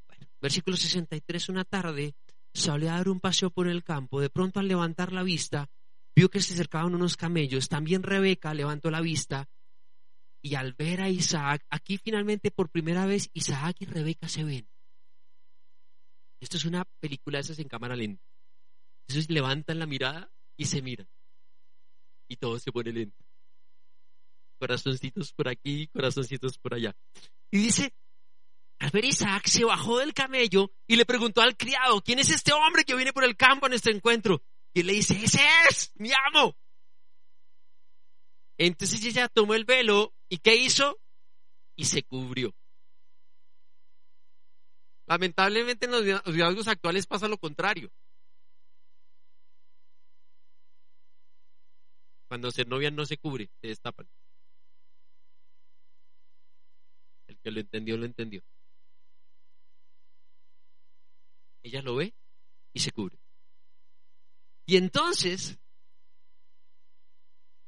[0.07, 1.49] Bueno, versículo 63.
[1.49, 2.13] Una tarde
[2.53, 4.21] salió a dar un paseo por el campo.
[4.21, 5.71] De pronto al levantar la vista,
[6.15, 7.67] vio que se acercaban unos camellos.
[7.67, 9.49] También Rebeca levantó la vista
[10.41, 14.67] y al ver a Isaac, aquí finalmente por primera vez Isaac y Rebeca se ven.
[16.41, 18.23] Esto es una película de esas en cámara lenta.
[19.07, 21.07] Entonces levantan la mirada y se miran.
[22.27, 23.23] Y todo se pone lento.
[24.59, 26.95] Corazoncitos por aquí, corazoncitos por allá.
[27.51, 27.93] Y dice,
[28.79, 32.53] al ver Isaac se bajó del camello y le preguntó al criado, ¿quién es este
[32.53, 34.41] hombre que viene por el campo a nuestro encuentro?
[34.73, 36.55] Y le dice, ese es, mi amo.
[38.63, 40.99] Entonces ella tomó el velo y ¿qué hizo?
[41.75, 42.53] Y se cubrió.
[45.07, 47.91] Lamentablemente en los diálogos actuales pasa lo contrario.
[52.27, 54.07] Cuando se novia no se cubre, se destapan.
[57.25, 58.43] El que lo entendió, lo entendió.
[61.63, 62.13] Ella lo ve
[62.73, 63.17] y se cubre.
[64.67, 65.57] Y entonces,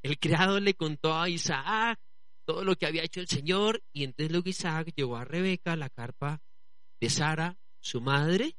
[0.03, 1.99] el criado le contó a Isaac
[2.45, 5.89] todo lo que había hecho el Señor, y entonces luego Isaac llevó a Rebeca la
[5.89, 6.41] carpa
[6.99, 8.57] de Sara, su madre,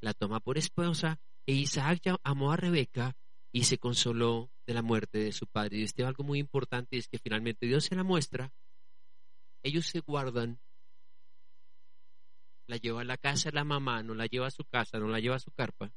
[0.00, 3.16] la toma por esposa, e Isaac amó a Rebeca
[3.52, 5.78] y se consoló de la muerte de su padre.
[5.78, 8.52] Y este algo muy importante es que finalmente Dios se la muestra,
[9.62, 10.60] ellos se guardan,
[12.66, 15.06] la lleva a la casa de la mamá, no la lleva a su casa, no
[15.06, 15.94] la lleva a su carpa,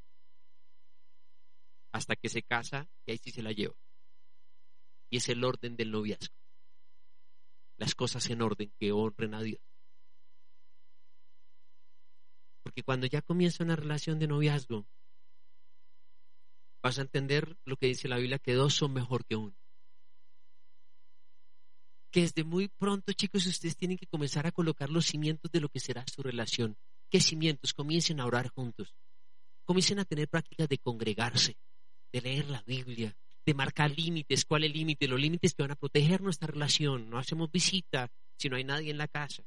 [1.91, 3.75] hasta que se casa y ahí sí se la lleva.
[5.09, 6.35] Y es el orden del noviazgo.
[7.77, 9.61] Las cosas en orden que honren a Dios.
[12.63, 14.87] Porque cuando ya comienza una relación de noviazgo,
[16.81, 19.55] vas a entender lo que dice la Biblia, que dos son mejor que uno.
[22.11, 25.69] Que desde muy pronto, chicos, ustedes tienen que comenzar a colocar los cimientos de lo
[25.69, 26.77] que será su relación.
[27.11, 27.73] ¿Qué cimientos?
[27.73, 28.95] Comiencen a orar juntos.
[29.63, 31.57] Comiencen a tener prácticas de congregarse,
[32.11, 34.45] de leer la Biblia, de marcar límites.
[34.45, 35.07] ¿Cuál es el límite?
[35.07, 37.09] Los límites que van a proteger nuestra relación.
[37.09, 39.43] No hacemos visita si no hay nadie en la casa.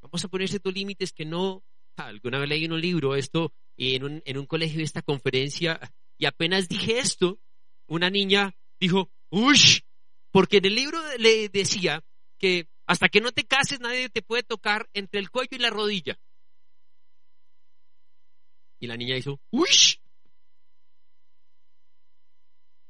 [0.00, 1.62] Vamos a poner ciertos límites que no.
[1.96, 5.80] Ah, alguna vez leí en un libro esto en un, en un colegio, esta conferencia,
[6.18, 7.38] y apenas dije esto,
[7.86, 9.80] una niña dijo, ¡Ush!
[10.30, 12.02] Porque en el libro le decía
[12.38, 15.70] que hasta que no te cases nadie te puede tocar entre el cuello y la
[15.70, 16.18] rodilla.
[18.80, 19.96] Y la niña hizo, ¡Ush!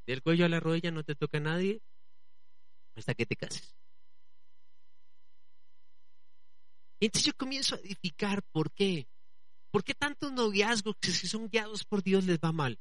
[0.06, 1.80] Del cuello a la rodilla no te toca nadie
[2.96, 3.76] hasta que te cases.
[7.00, 9.08] Entonces yo comienzo a edificar por qué.
[9.70, 12.78] ¿Por qué tantos noviazgos que si son guiados por Dios les va mal?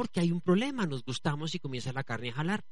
[0.00, 2.64] porque hay un problema, nos gustamos y comienza la carne a jalar.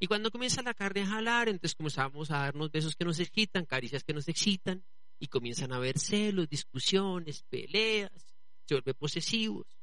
[0.00, 3.66] Y cuando comienza la carne a jalar, entonces comenzamos a darnos besos que nos excitan,
[3.66, 4.82] caricias que nos excitan,
[5.18, 8.10] y comienzan a haber celos, discusiones, peleas,
[8.66, 9.77] se vuelve posesivos.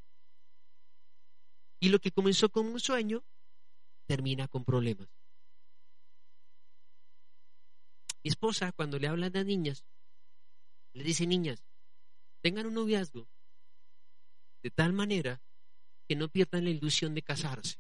[1.85, 3.23] Y lo que comenzó como un sueño,
[4.07, 5.07] termina con problemas.
[8.23, 9.85] Mi esposa, cuando le habla a las niñas,
[10.93, 11.63] le dice, niñas,
[12.41, 13.29] tengan un noviazgo
[14.63, 15.43] de tal manera
[16.09, 17.77] que no pierdan la ilusión de casarse.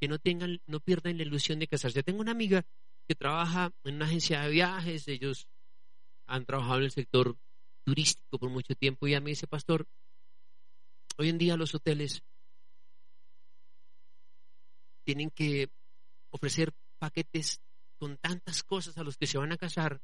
[0.00, 2.04] Que no tengan, no pierdan la ilusión de casarse.
[2.04, 2.64] Tengo una amiga
[3.08, 5.48] que trabaja en una agencia de viajes, ellos
[6.28, 7.36] han trabajado en el sector
[7.84, 9.88] turístico por mucho tiempo y ella me dice, pastor,
[11.18, 12.22] hoy en día los hoteles
[15.04, 15.70] tienen que
[16.30, 17.60] ofrecer paquetes
[17.98, 20.00] con tantas cosas a los que se van a casar,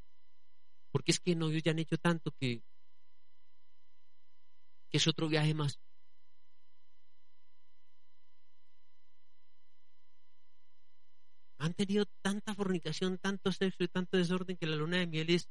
[0.90, 2.62] porque es que novios ya han hecho tanto que
[4.90, 5.80] que es otro viaje más.
[11.58, 15.48] Han tenido tanta fornicación, tanto sexo y tanto desorden que la luna de miel es,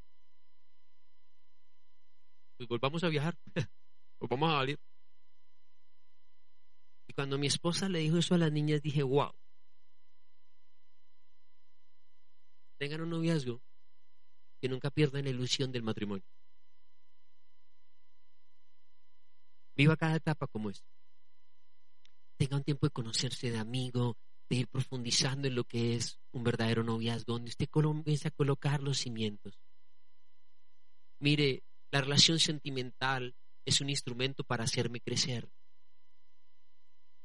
[2.58, 3.36] pues volvamos a viajar,
[4.20, 4.91] volvamos a salir.
[7.12, 9.34] Y cuando mi esposa le dijo eso a las niñas, dije, wow,
[12.80, 13.62] tengan un noviazgo
[14.62, 16.24] que nunca pierdan la ilusión del matrimonio.
[19.76, 20.86] Viva cada etapa como es.
[22.38, 24.16] Tenga un tiempo de conocerse de amigo,
[24.50, 28.82] de ir profundizando en lo que es un verdadero noviazgo, donde usted comienza a colocar
[28.82, 29.60] los cimientos.
[31.20, 33.36] Mire, la relación sentimental
[33.66, 35.52] es un instrumento para hacerme crecer.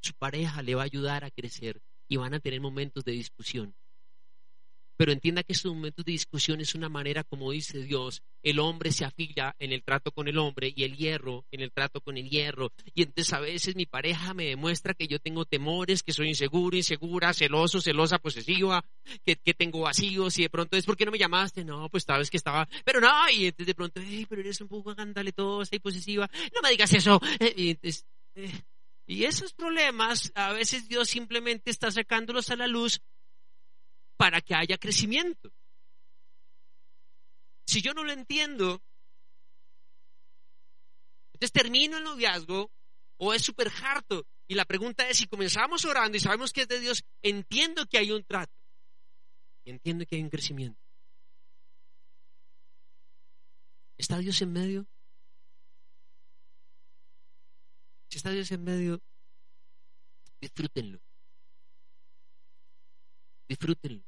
[0.06, 3.74] Su pareja le va a ayudar a crecer y van a tener momentos de discusión.
[4.96, 8.92] Pero entienda que estos momentos de discusión es una manera, como dice Dios, el hombre
[8.92, 12.16] se afila en el trato con el hombre y el hierro en el trato con
[12.16, 12.70] el hierro.
[12.94, 16.76] Y entonces a veces mi pareja me demuestra que yo tengo temores, que soy inseguro,
[16.76, 18.84] insegura, celoso, celosa, posesiva,
[19.24, 21.64] que, que tengo vacíos y de pronto es, ¿por qué no me llamaste?
[21.64, 24.94] No, pues sabes que estaba, pero no, y entonces de pronto, pero eres un poco
[25.34, 27.20] todo, y posesiva, no me digas eso.
[27.40, 28.52] Eh, entonces, eh,
[29.06, 33.00] y esos problemas a veces Dios simplemente está sacándolos a la luz
[34.16, 35.52] para que haya crecimiento.
[37.66, 38.82] Si yo no lo entiendo,
[41.34, 42.72] entonces termino el noviazgo
[43.18, 44.26] o es súper harto.
[44.48, 47.98] Y la pregunta es, si comenzamos orando y sabemos que es de Dios, entiendo que
[47.98, 48.54] hay un trato.
[49.64, 50.80] Entiendo que hay un crecimiento.
[53.98, 54.86] ¿Está Dios en medio?
[58.16, 59.02] Está Dios en medio,
[60.40, 60.98] disfrútenlo.
[63.46, 64.02] Disfrútenlo.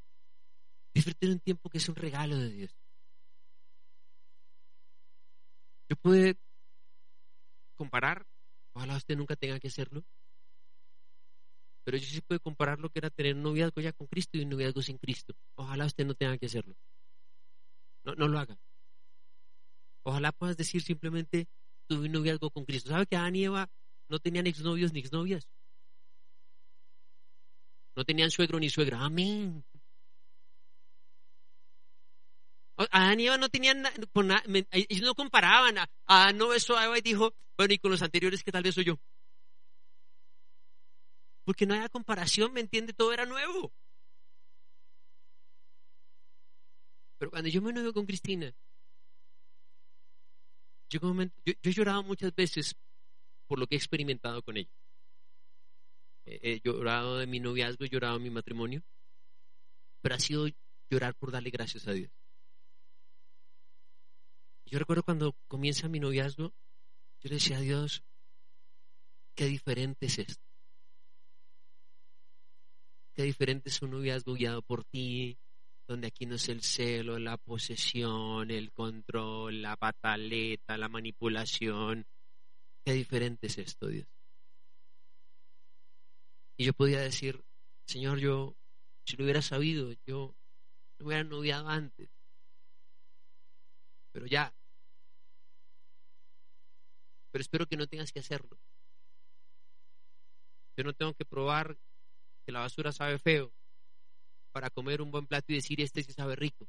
[0.95, 2.75] Disfruten un tiempo que es un regalo de Dios.
[5.91, 6.33] Yo puedo
[7.77, 8.27] comparar,
[8.75, 10.03] ojalá usted nunca tenga que hacerlo,
[11.85, 14.43] pero yo sí puedo comparar lo que era tener un noviazgo ya con Cristo y
[14.43, 15.35] un noviazgo sin Cristo.
[15.55, 16.75] Ojalá usted no tenga que hacerlo.
[18.05, 18.59] No, no lo haga.
[20.03, 21.47] Ojalá puedas decir simplemente,
[21.87, 22.89] tuve un noviazgo con Cristo.
[22.89, 23.71] ¿Sabe que Adán y Eva
[24.09, 25.49] no tenían exnovios ni exnovias?
[27.97, 29.01] No tenían suegro ni suegra.
[29.05, 29.65] Amén.
[32.77, 33.85] Adán y Eva no tenían,
[34.71, 35.77] ellos no comparaban.
[36.07, 38.75] A no eso a Eva y dijo, bueno, y con los anteriores que tal vez
[38.75, 39.01] soy yo.
[41.45, 42.93] Porque no había comparación, ¿me entiende?
[42.93, 43.73] Todo era nuevo.
[47.19, 48.55] Pero cuando yo me novio con Cristina,
[50.91, 51.01] yo,
[51.45, 52.77] yo, he llorado muchas veces
[53.49, 54.71] por lo que he experimentado con ella.
[56.27, 58.83] He llorado de mi noviazgo, he llorado de mi matrimonio,
[60.03, 60.47] pero ha sido
[60.91, 62.13] llorar por darle gracias a Dios.
[64.67, 66.53] Yo recuerdo cuando comienza mi noviazgo,
[67.21, 68.05] yo le decía a Dios,
[69.35, 70.45] qué diferente es esto.
[73.15, 75.39] Qué diferente es un noviazgo guiado por ti,
[75.89, 82.07] donde aquí no es el celo, la posesión, el control, la pataleta, la manipulación.
[82.89, 84.09] Qué diferente es esto, Dios.
[86.57, 87.45] Y yo podía decir,
[87.87, 88.57] Señor, yo,
[89.05, 90.35] si lo hubiera sabido, yo
[90.99, 92.09] me hubiera noviado antes.
[94.11, 94.55] Pero ya.
[97.31, 98.59] Pero espero que no tengas que hacerlo.
[100.79, 101.77] Yo no tengo que probar
[102.47, 103.53] que la basura sabe feo
[104.51, 106.67] para comer un buen plato y decir, este sí sabe rico.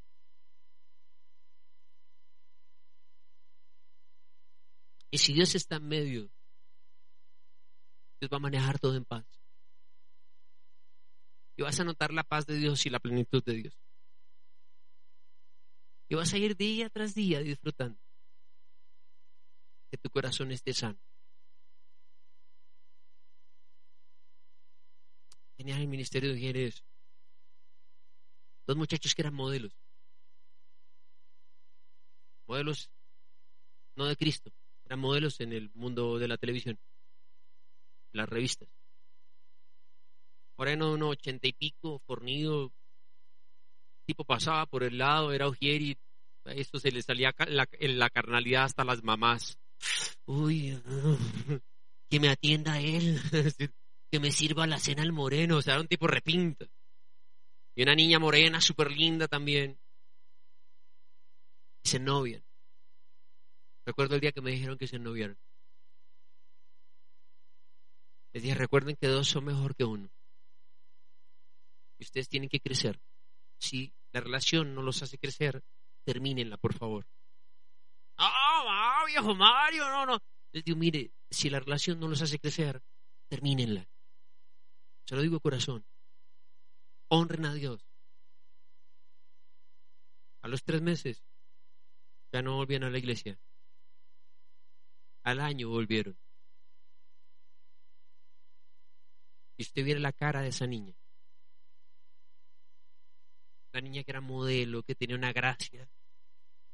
[5.11, 6.31] Y si Dios está en medio,
[8.19, 9.25] Dios va a manejar todo en paz.
[11.57, 13.79] Y vas a notar la paz de Dios y la plenitud de Dios.
[16.07, 17.99] Y vas a ir día tras día disfrutando.
[19.91, 20.99] Que tu corazón esté sano.
[25.57, 26.85] Tenía el ministerio de mujeres
[28.65, 29.75] dos muchachos que eran modelos.
[32.47, 32.91] Modelos
[33.95, 34.51] no de Cristo,
[34.89, 36.77] eran modelos en el mundo de la televisión,
[38.11, 38.67] las revistas.
[40.57, 42.73] Moreno, uno ochenta y pico, fornido,
[44.05, 45.95] tipo pasaba por el lado, era y
[46.45, 49.59] a esto se le salía la, en la carnalidad hasta las mamás.
[50.25, 50.81] Uy,
[52.09, 53.19] que me atienda él,
[54.11, 56.65] que me sirva la cena al moreno, o sea, era un tipo repinto.
[57.75, 59.79] Y una niña morena, súper linda también.
[61.83, 62.48] se novian.
[63.89, 65.35] Recuerdo el día que me dijeron que se noviaron.
[68.31, 70.11] Les dije, recuerden que dos son mejor que uno.
[71.97, 73.01] Y ustedes tienen que crecer.
[73.59, 75.63] Si la relación no los hace crecer,
[76.05, 77.07] termínenla, por favor.
[78.17, 80.19] Ah, viejo Mario, no, no.
[80.51, 82.83] Les digo, mire, si la relación no los hace crecer,
[83.27, 83.89] termínenla.
[85.07, 85.83] Se lo digo de corazón
[87.07, 87.89] honren a Dios.
[90.43, 91.25] A los tres meses
[92.31, 93.39] ya no volvían a la iglesia.
[95.23, 96.17] Al año volvieron.
[99.57, 100.95] Y usted viera la cara de esa niña.
[103.73, 105.89] La niña que era modelo, que tenía una gracia.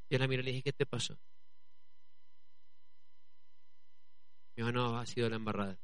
[0.10, 1.18] Yo la miré y le dije, ¿qué te pasó?
[4.56, 5.78] Mi dijo, no, ha sido la embarrada.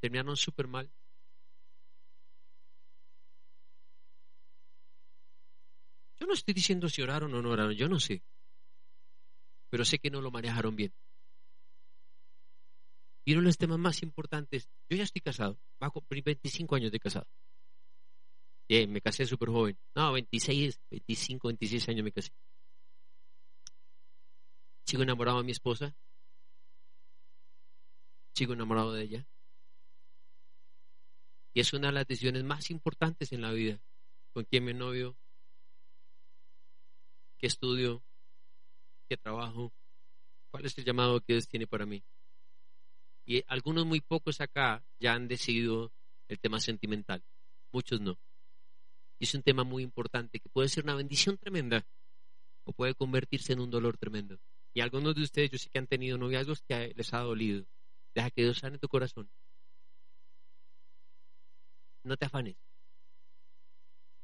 [0.00, 0.90] Terminaron súper mal.
[6.18, 8.22] Yo no estoy diciendo si oraron o no oraron, yo no sé.
[9.70, 10.92] Pero sé que no lo manejaron bien.
[13.24, 16.76] Y uno de los temas más importantes, yo ya estoy casado, va a cumplir 25
[16.76, 17.26] años de casado.
[18.68, 19.78] Bien, me casé súper joven.
[19.94, 22.30] No, 26, 25, 26 años me casé.
[24.86, 25.94] Sigo enamorado de mi esposa.
[28.34, 29.26] Sigo enamorado de ella.
[31.54, 33.80] Y es una de las decisiones más importantes en la vida.
[34.32, 35.16] Con quién me novio,
[37.38, 38.04] qué estudio,
[39.06, 39.72] qué trabajo,
[40.50, 42.04] cuál es el llamado que Dios tiene para mí.
[43.24, 45.92] Y algunos muy pocos acá ya han decidido
[46.28, 47.24] el tema sentimental,
[47.72, 48.18] muchos no.
[49.18, 51.86] Y es un tema muy importante que puede ser una bendición tremenda
[52.64, 54.38] o puede convertirse en un dolor tremendo.
[54.74, 57.66] Y algunos de ustedes yo sé que han tenido noviazgos que les ha dolido.
[58.14, 59.30] Deja que Dios sane tu corazón.
[62.04, 62.56] No te afanes.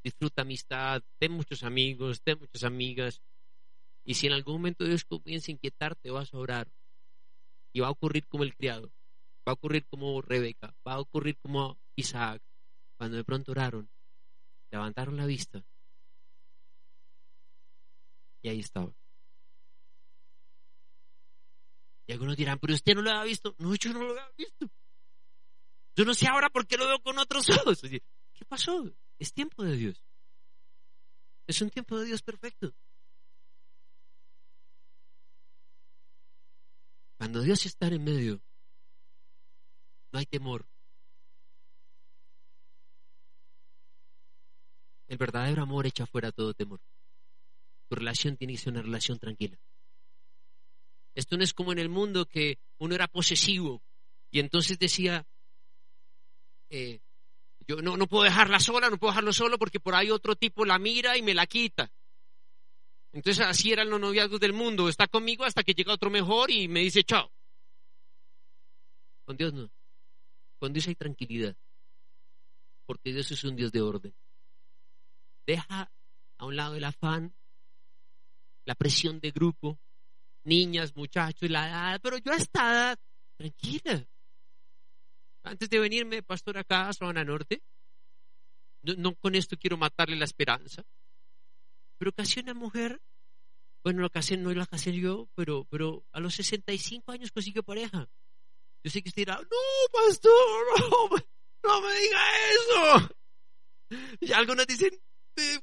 [0.04, 3.22] Disfruta amistad, ten muchos amigos, ten muchas amigas.
[4.04, 6.72] Y si en algún momento Dios comienza a inquietarte, vas a orar.
[7.72, 8.92] Y va a ocurrir como el criado.
[9.46, 10.74] Va a ocurrir como Rebeca.
[10.86, 12.42] Va a ocurrir como Isaac.
[12.98, 13.90] Cuando de pronto oraron,
[14.70, 15.64] levantaron la vista.
[18.42, 18.92] Y ahí estaba.
[22.06, 23.54] Y algunos dirán, pero usted no lo había visto.
[23.58, 24.68] No, yo no lo había visto.
[25.96, 27.80] Yo no sé ahora por qué lo veo con otros ojos.
[27.82, 28.92] ¿Qué pasó?
[29.18, 30.04] Es tiempo de Dios.
[31.46, 32.74] Es un tiempo de Dios perfecto.
[37.22, 38.42] Cuando Dios está en medio,
[40.12, 40.66] no hay temor.
[45.06, 46.80] El verdadero amor echa fuera todo temor.
[47.88, 49.56] Tu relación tiene que ser una relación tranquila.
[51.14, 53.84] Esto no es como en el mundo que uno era posesivo
[54.32, 55.24] y entonces decía,
[56.70, 57.02] eh,
[57.68, 60.64] yo no, no puedo dejarla sola, no puedo dejarlo solo porque por ahí otro tipo
[60.64, 61.92] la mira y me la quita.
[63.12, 64.88] Entonces así eran los noviazgos del mundo.
[64.88, 67.30] Está conmigo hasta que llega otro mejor y me dice chao.
[69.24, 69.70] Con Dios no.
[70.58, 71.56] Con Dios hay tranquilidad.
[72.86, 74.14] Porque Dios es un Dios de orden.
[75.46, 75.92] Deja
[76.38, 77.34] a un lado el afán,
[78.64, 79.78] la presión de grupo,
[80.44, 82.96] niñas, muchachos, la edad, pero yo hasta
[83.36, 84.06] tranquila.
[85.44, 87.62] Antes de venirme, pastor, acá a Sabana Norte,
[88.82, 90.84] no, con esto quiero matarle la esperanza,
[92.02, 93.00] pero casi una mujer,
[93.84, 98.10] bueno, la casé, no la casé yo, pero, pero a los 65 años consiguió pareja.
[98.82, 100.32] Yo sé que usted dirá, no, pastor,
[100.80, 101.16] no,
[101.62, 103.16] no me diga eso.
[104.18, 104.90] Y algunos dicen,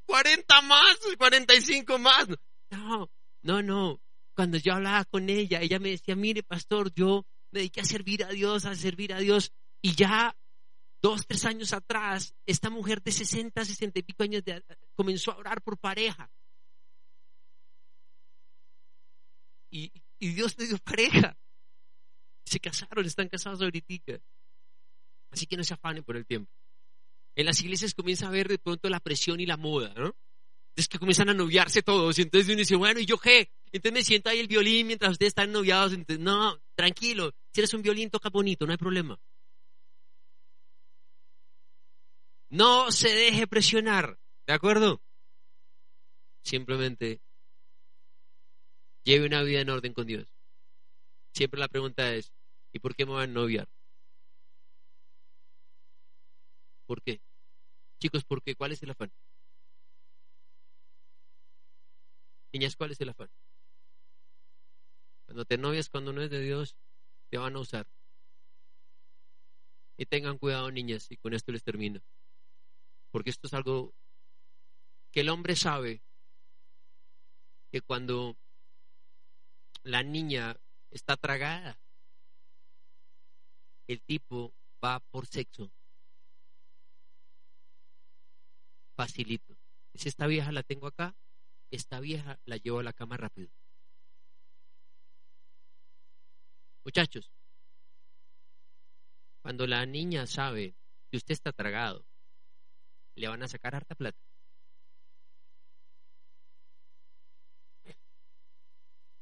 [0.06, 2.30] 40 más, 45 más.
[2.72, 3.12] No,
[3.44, 4.02] no, no
[4.34, 8.24] cuando yo hablaba con ella, ella me decía, mire, pastor, yo me dediqué a servir
[8.24, 10.34] a Dios, a servir a Dios, y ya
[11.02, 14.44] dos, tres años atrás, esta mujer de 60, 60 y pico años
[14.96, 16.32] comenzó a orar por pareja.
[19.72, 21.38] Y, Dios le dio pareja.
[22.46, 24.20] Se casaron, están casados ahorita.
[25.32, 26.52] Así que no se afanen por el tiempo.
[27.36, 30.16] En las iglesias comienza a ver de pronto la presión y la moda, ¿no?
[30.76, 32.18] Es que comienzan a noviarse todos.
[32.18, 33.52] Y entonces uno dice, bueno, ¿y yo qué?
[33.72, 35.94] Entonces me siento ahí el violín mientras ustedes están noviados.
[35.94, 37.34] Entonces, no, tranquilo.
[37.54, 39.20] Si eres un violín, toca bonito, no hay problema.
[42.50, 44.20] No se deje presionar.
[44.48, 45.02] ¿De acuerdo?
[46.44, 47.22] Simplemente
[49.04, 50.34] lleve una vida en orden con Dios.
[51.34, 52.34] Siempre la pregunta es,
[52.74, 53.70] ¿y por qué me van a noviar?
[56.88, 57.22] ¿Por qué?
[58.00, 58.56] Chicos, ¿por qué?
[58.56, 59.12] ¿Cuál es el afán?
[62.52, 63.30] Niñas, ¿cuál es el afán?
[65.26, 66.76] Cuando te novias, cuando no es de Dios,
[67.30, 67.86] te van a usar.
[69.98, 72.02] Y tengan cuidado, niñas, y con esto les termino.
[73.12, 73.94] Porque esto es algo
[75.12, 76.04] que el hombre sabe
[77.72, 78.38] que cuando
[79.84, 80.60] la niña
[80.92, 81.80] está tragada,
[83.88, 84.54] el tipo
[84.84, 85.72] va por sexo.
[88.96, 89.58] Facilito.
[89.94, 91.16] Si esta vieja la tengo acá,
[91.72, 93.50] esta vieja la llevo a la cama rápido.
[96.86, 97.32] Muchachos,
[99.42, 100.76] cuando la niña sabe
[101.10, 102.09] que usted está tragado,
[103.20, 104.18] le van a sacar harta plata.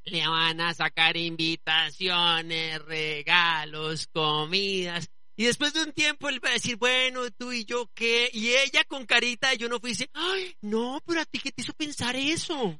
[0.05, 5.09] Le van a sacar invitaciones, regalos, comidas.
[5.35, 8.29] Y después de un tiempo él va a decir, bueno, tú y yo qué.
[8.31, 11.51] Y ella con carita, yo no fui y dice, ay, no, pero a ti qué
[11.51, 12.79] te hizo pensar eso.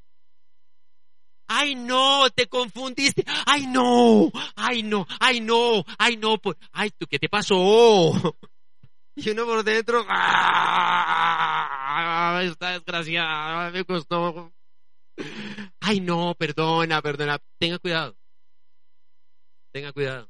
[1.49, 3.23] Ay, no, te confundiste.
[3.45, 6.39] Ay, no, ay, no, ay, no, ay, no.
[6.71, 7.57] Ay, ¿tú qué te pasó?
[9.25, 11.69] Y uno por dentro, ¡ah!
[12.43, 14.53] Esta desgraciada me costó.
[15.79, 17.39] Ay, no, perdona, perdona.
[17.57, 18.15] Tenga cuidado.
[19.73, 20.29] Tenga cuidado.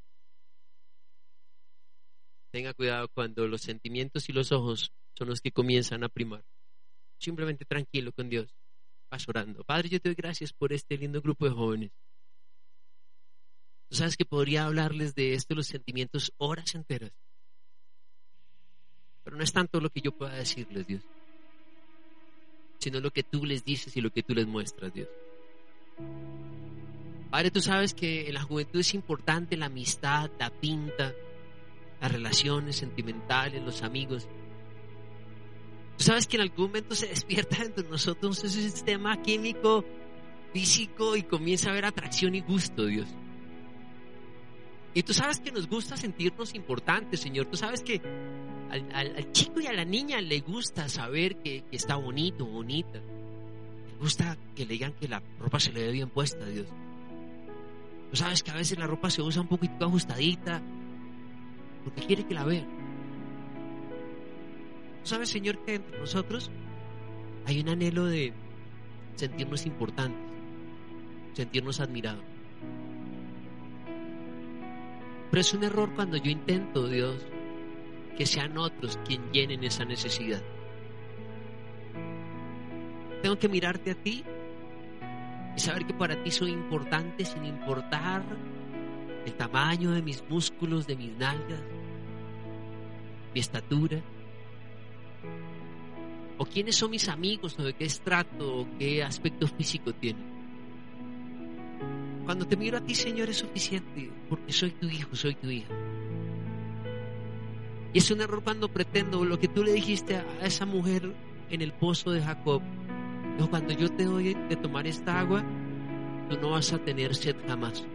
[2.50, 6.46] Tenga cuidado cuando los sentimientos y los ojos son los que comienzan a primar.
[7.20, 8.56] Simplemente tranquilo con Dios,
[9.12, 9.66] vas orando.
[9.66, 11.92] Padre, yo te doy gracias por este lindo grupo de jóvenes.
[13.90, 17.12] Tú sabes que podría hablarles de esto, los sentimientos, horas enteras.
[19.28, 21.02] Pero no es tanto lo que yo pueda decirles, Dios,
[22.78, 25.10] sino lo que tú les dices y lo que tú les muestras, Dios.
[27.30, 31.14] Padre, tú sabes que en la juventud es importante la amistad, la pinta,
[32.00, 34.30] las relaciones sentimentales, los amigos.
[35.98, 39.84] Tú sabes que en algún momento se despierta entre nosotros ese sistema químico,
[40.54, 43.10] físico y comienza a haber atracción y gusto, Dios.
[44.94, 47.48] Y tú sabes que nos gusta sentirnos importantes, Señor.
[47.48, 48.02] Tú sabes que
[48.72, 53.00] al, chico y a la niña le gusta saber que, está bonito, bonita.
[53.00, 56.68] Le gusta que le digan que la ropa se le ve bien puesta, Dios.
[58.12, 60.62] Tú sabes que a veces la ropa se usa un poquito ajustadita
[61.84, 62.68] porque quiere que la vean.
[65.04, 66.52] ¿Tú sabes, Señor, que entre nosotros
[67.46, 68.34] hay un anhelo de
[69.16, 70.20] sentirnos importantes,
[71.34, 72.24] sentirnos admirados?
[75.30, 77.26] Pero es un error cuando yo intento, Dios,
[78.18, 80.42] que sean otros quien llenen esa necesidad.
[83.22, 84.24] Tengo que mirarte a ti
[85.56, 88.24] y saber que para ti soy importante sin importar
[89.26, 91.62] el tamaño de mis músculos, de mis nalgas,
[93.34, 94.02] mi estatura,
[96.40, 100.26] o quiénes son mis amigos, o de qué estrato, o qué aspecto físico tienen.
[102.26, 105.74] Cuando te miro a ti, Señor, es suficiente, porque soy tu hijo, soy tu hija.
[107.94, 111.14] Y es un error cuando pretendo lo que tú le dijiste a esa mujer
[111.50, 112.62] en el pozo de Jacob,
[113.50, 115.44] cuando yo te doy de tomar esta agua,
[116.30, 117.86] tú no vas a tener sed jamás.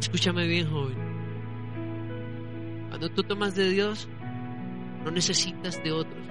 [0.00, 0.96] Escúchame bien, joven.
[2.88, 4.08] Cuando tú tomas de Dios,
[5.04, 6.24] no necesitas de otros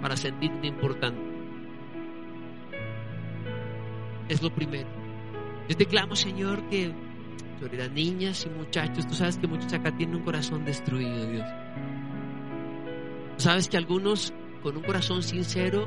[0.00, 1.20] para sentirte importante.
[4.28, 4.88] Es lo primero.
[5.68, 6.92] Yo te clamo, Señor, que
[7.60, 11.46] sobre las niñas y muchachos, tú sabes que muchos acá tienen un corazón destruido, Dios.
[13.36, 14.32] Tú sabes que algunos
[14.62, 15.86] con un corazón sincero,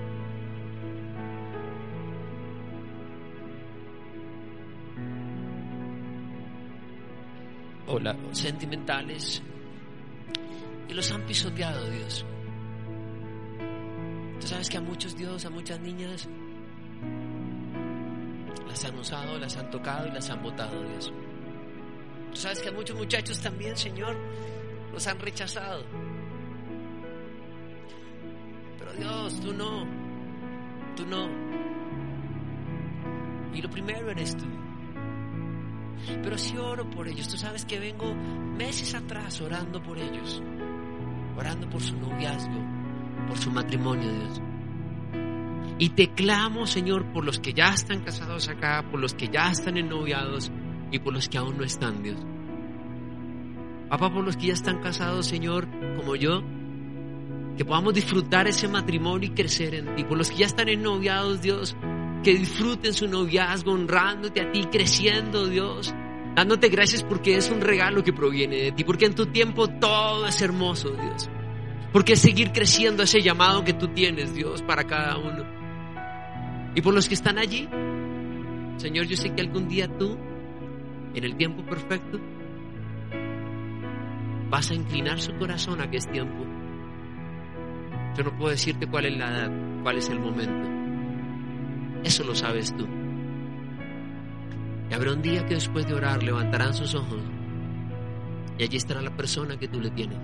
[7.88, 9.42] hola, sentimentales,
[10.88, 12.26] y los han pisoteado, Dios.
[14.40, 16.30] Tú sabes que a muchos Dios, a muchas niñas,
[18.68, 21.12] las han usado, las han tocado y las han botado, Dios.
[22.32, 24.16] Tú sabes que a muchos muchachos también, Señor,
[24.94, 25.84] los han rechazado.
[29.00, 29.86] Dios, tú no,
[30.96, 31.30] tú no.
[33.54, 34.46] Y lo primero eres tú.
[36.22, 40.42] Pero si oro por ellos, tú sabes que vengo meses atrás orando por ellos,
[41.38, 42.62] orando por su noviazgo,
[43.28, 44.42] por su matrimonio, Dios.
[45.78, 49.50] Y te clamo, Señor, por los que ya están casados acá, por los que ya
[49.50, 50.52] están ennoviados
[50.92, 52.18] y por los que aún no están, Dios.
[53.90, 56.44] Papá, por los que ya están casados, Señor, como yo,
[57.58, 60.04] que podamos disfrutar ese matrimonio y crecer en ti.
[60.04, 61.76] Por los que ya están ennoviados, Dios,
[62.24, 65.94] que disfruten su noviazgo, honrándote a ti, creciendo, Dios,
[66.36, 70.28] dándote gracias porque es un regalo que proviene de ti, porque en tu tiempo todo
[70.28, 71.30] es hermoso, Dios.
[71.92, 75.44] Porque seguir creciendo ese llamado que tú tienes, Dios, para cada uno.
[76.76, 77.68] Y por los que están allí,
[78.78, 80.18] Señor, yo sé que algún día tú,
[81.14, 82.20] en el tiempo perfecto,
[84.50, 86.46] vas a inclinar su corazón a que es tiempo
[88.20, 89.52] yo no puedo decirte cuál es la edad,
[89.82, 90.70] cuál es el momento.
[92.04, 92.86] Eso lo sabes tú.
[94.90, 97.22] Y habrá un día que después de orar levantarán sus ojos
[98.58, 100.18] y allí estará la persona que tú le tienes.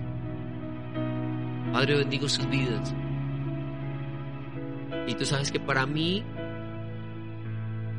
[1.72, 2.94] Padre, bendigo sus vidas.
[5.06, 6.22] Y tú sabes que para mí,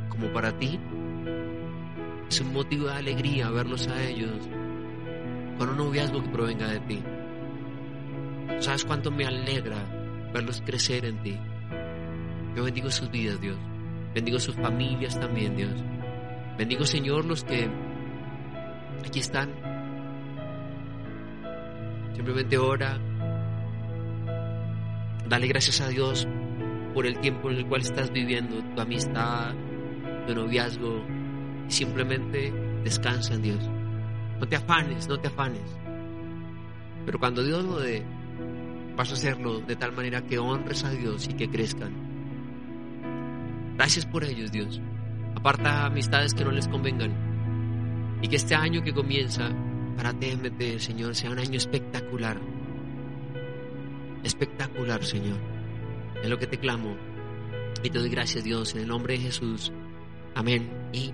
[0.09, 0.79] como para ti,
[2.29, 4.47] es un motivo de alegría verlos a ellos
[5.57, 7.03] con un noviazgo que provenga de ti.
[8.59, 9.77] ¿Sabes cuánto me alegra
[10.33, 11.37] verlos crecer en ti?
[12.55, 13.57] Yo bendigo sus vidas, Dios.
[14.13, 15.73] Bendigo sus familias también, Dios.
[16.57, 17.69] Bendigo, Señor, los que
[19.05, 19.51] aquí están.
[22.15, 22.99] Simplemente ora.
[25.29, 26.27] Dale gracias a Dios
[26.93, 29.53] por el tiempo en el cual estás viviendo, tu amistad,
[30.25, 31.16] tu noviazgo.
[31.67, 32.53] Simplemente
[32.83, 33.69] descansa en Dios.
[34.39, 35.75] No te afanes, no te afanes.
[37.05, 38.03] Pero cuando Dios lo dé,
[38.95, 41.93] vas a hacerlo de tal manera que honres a Dios y que crezcan.
[43.75, 44.81] Gracias por ellos, Dios.
[45.35, 48.17] Aparta amistades que no les convengan.
[48.21, 49.49] Y que este año que comienza
[49.95, 52.39] para TMT, Señor, sea un año espectacular.
[54.23, 55.37] espectacular, Señor.
[56.21, 56.97] Es lo que te clamo.
[57.83, 59.71] Y te doy gracias, Dios, en el nombre de Jesús.
[60.35, 61.13] Amén y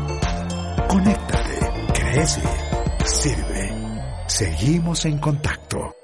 [0.91, 1.57] Conéctate,
[1.93, 2.41] crece,
[3.05, 3.73] sirve.
[4.27, 6.00] Seguimos en contacto.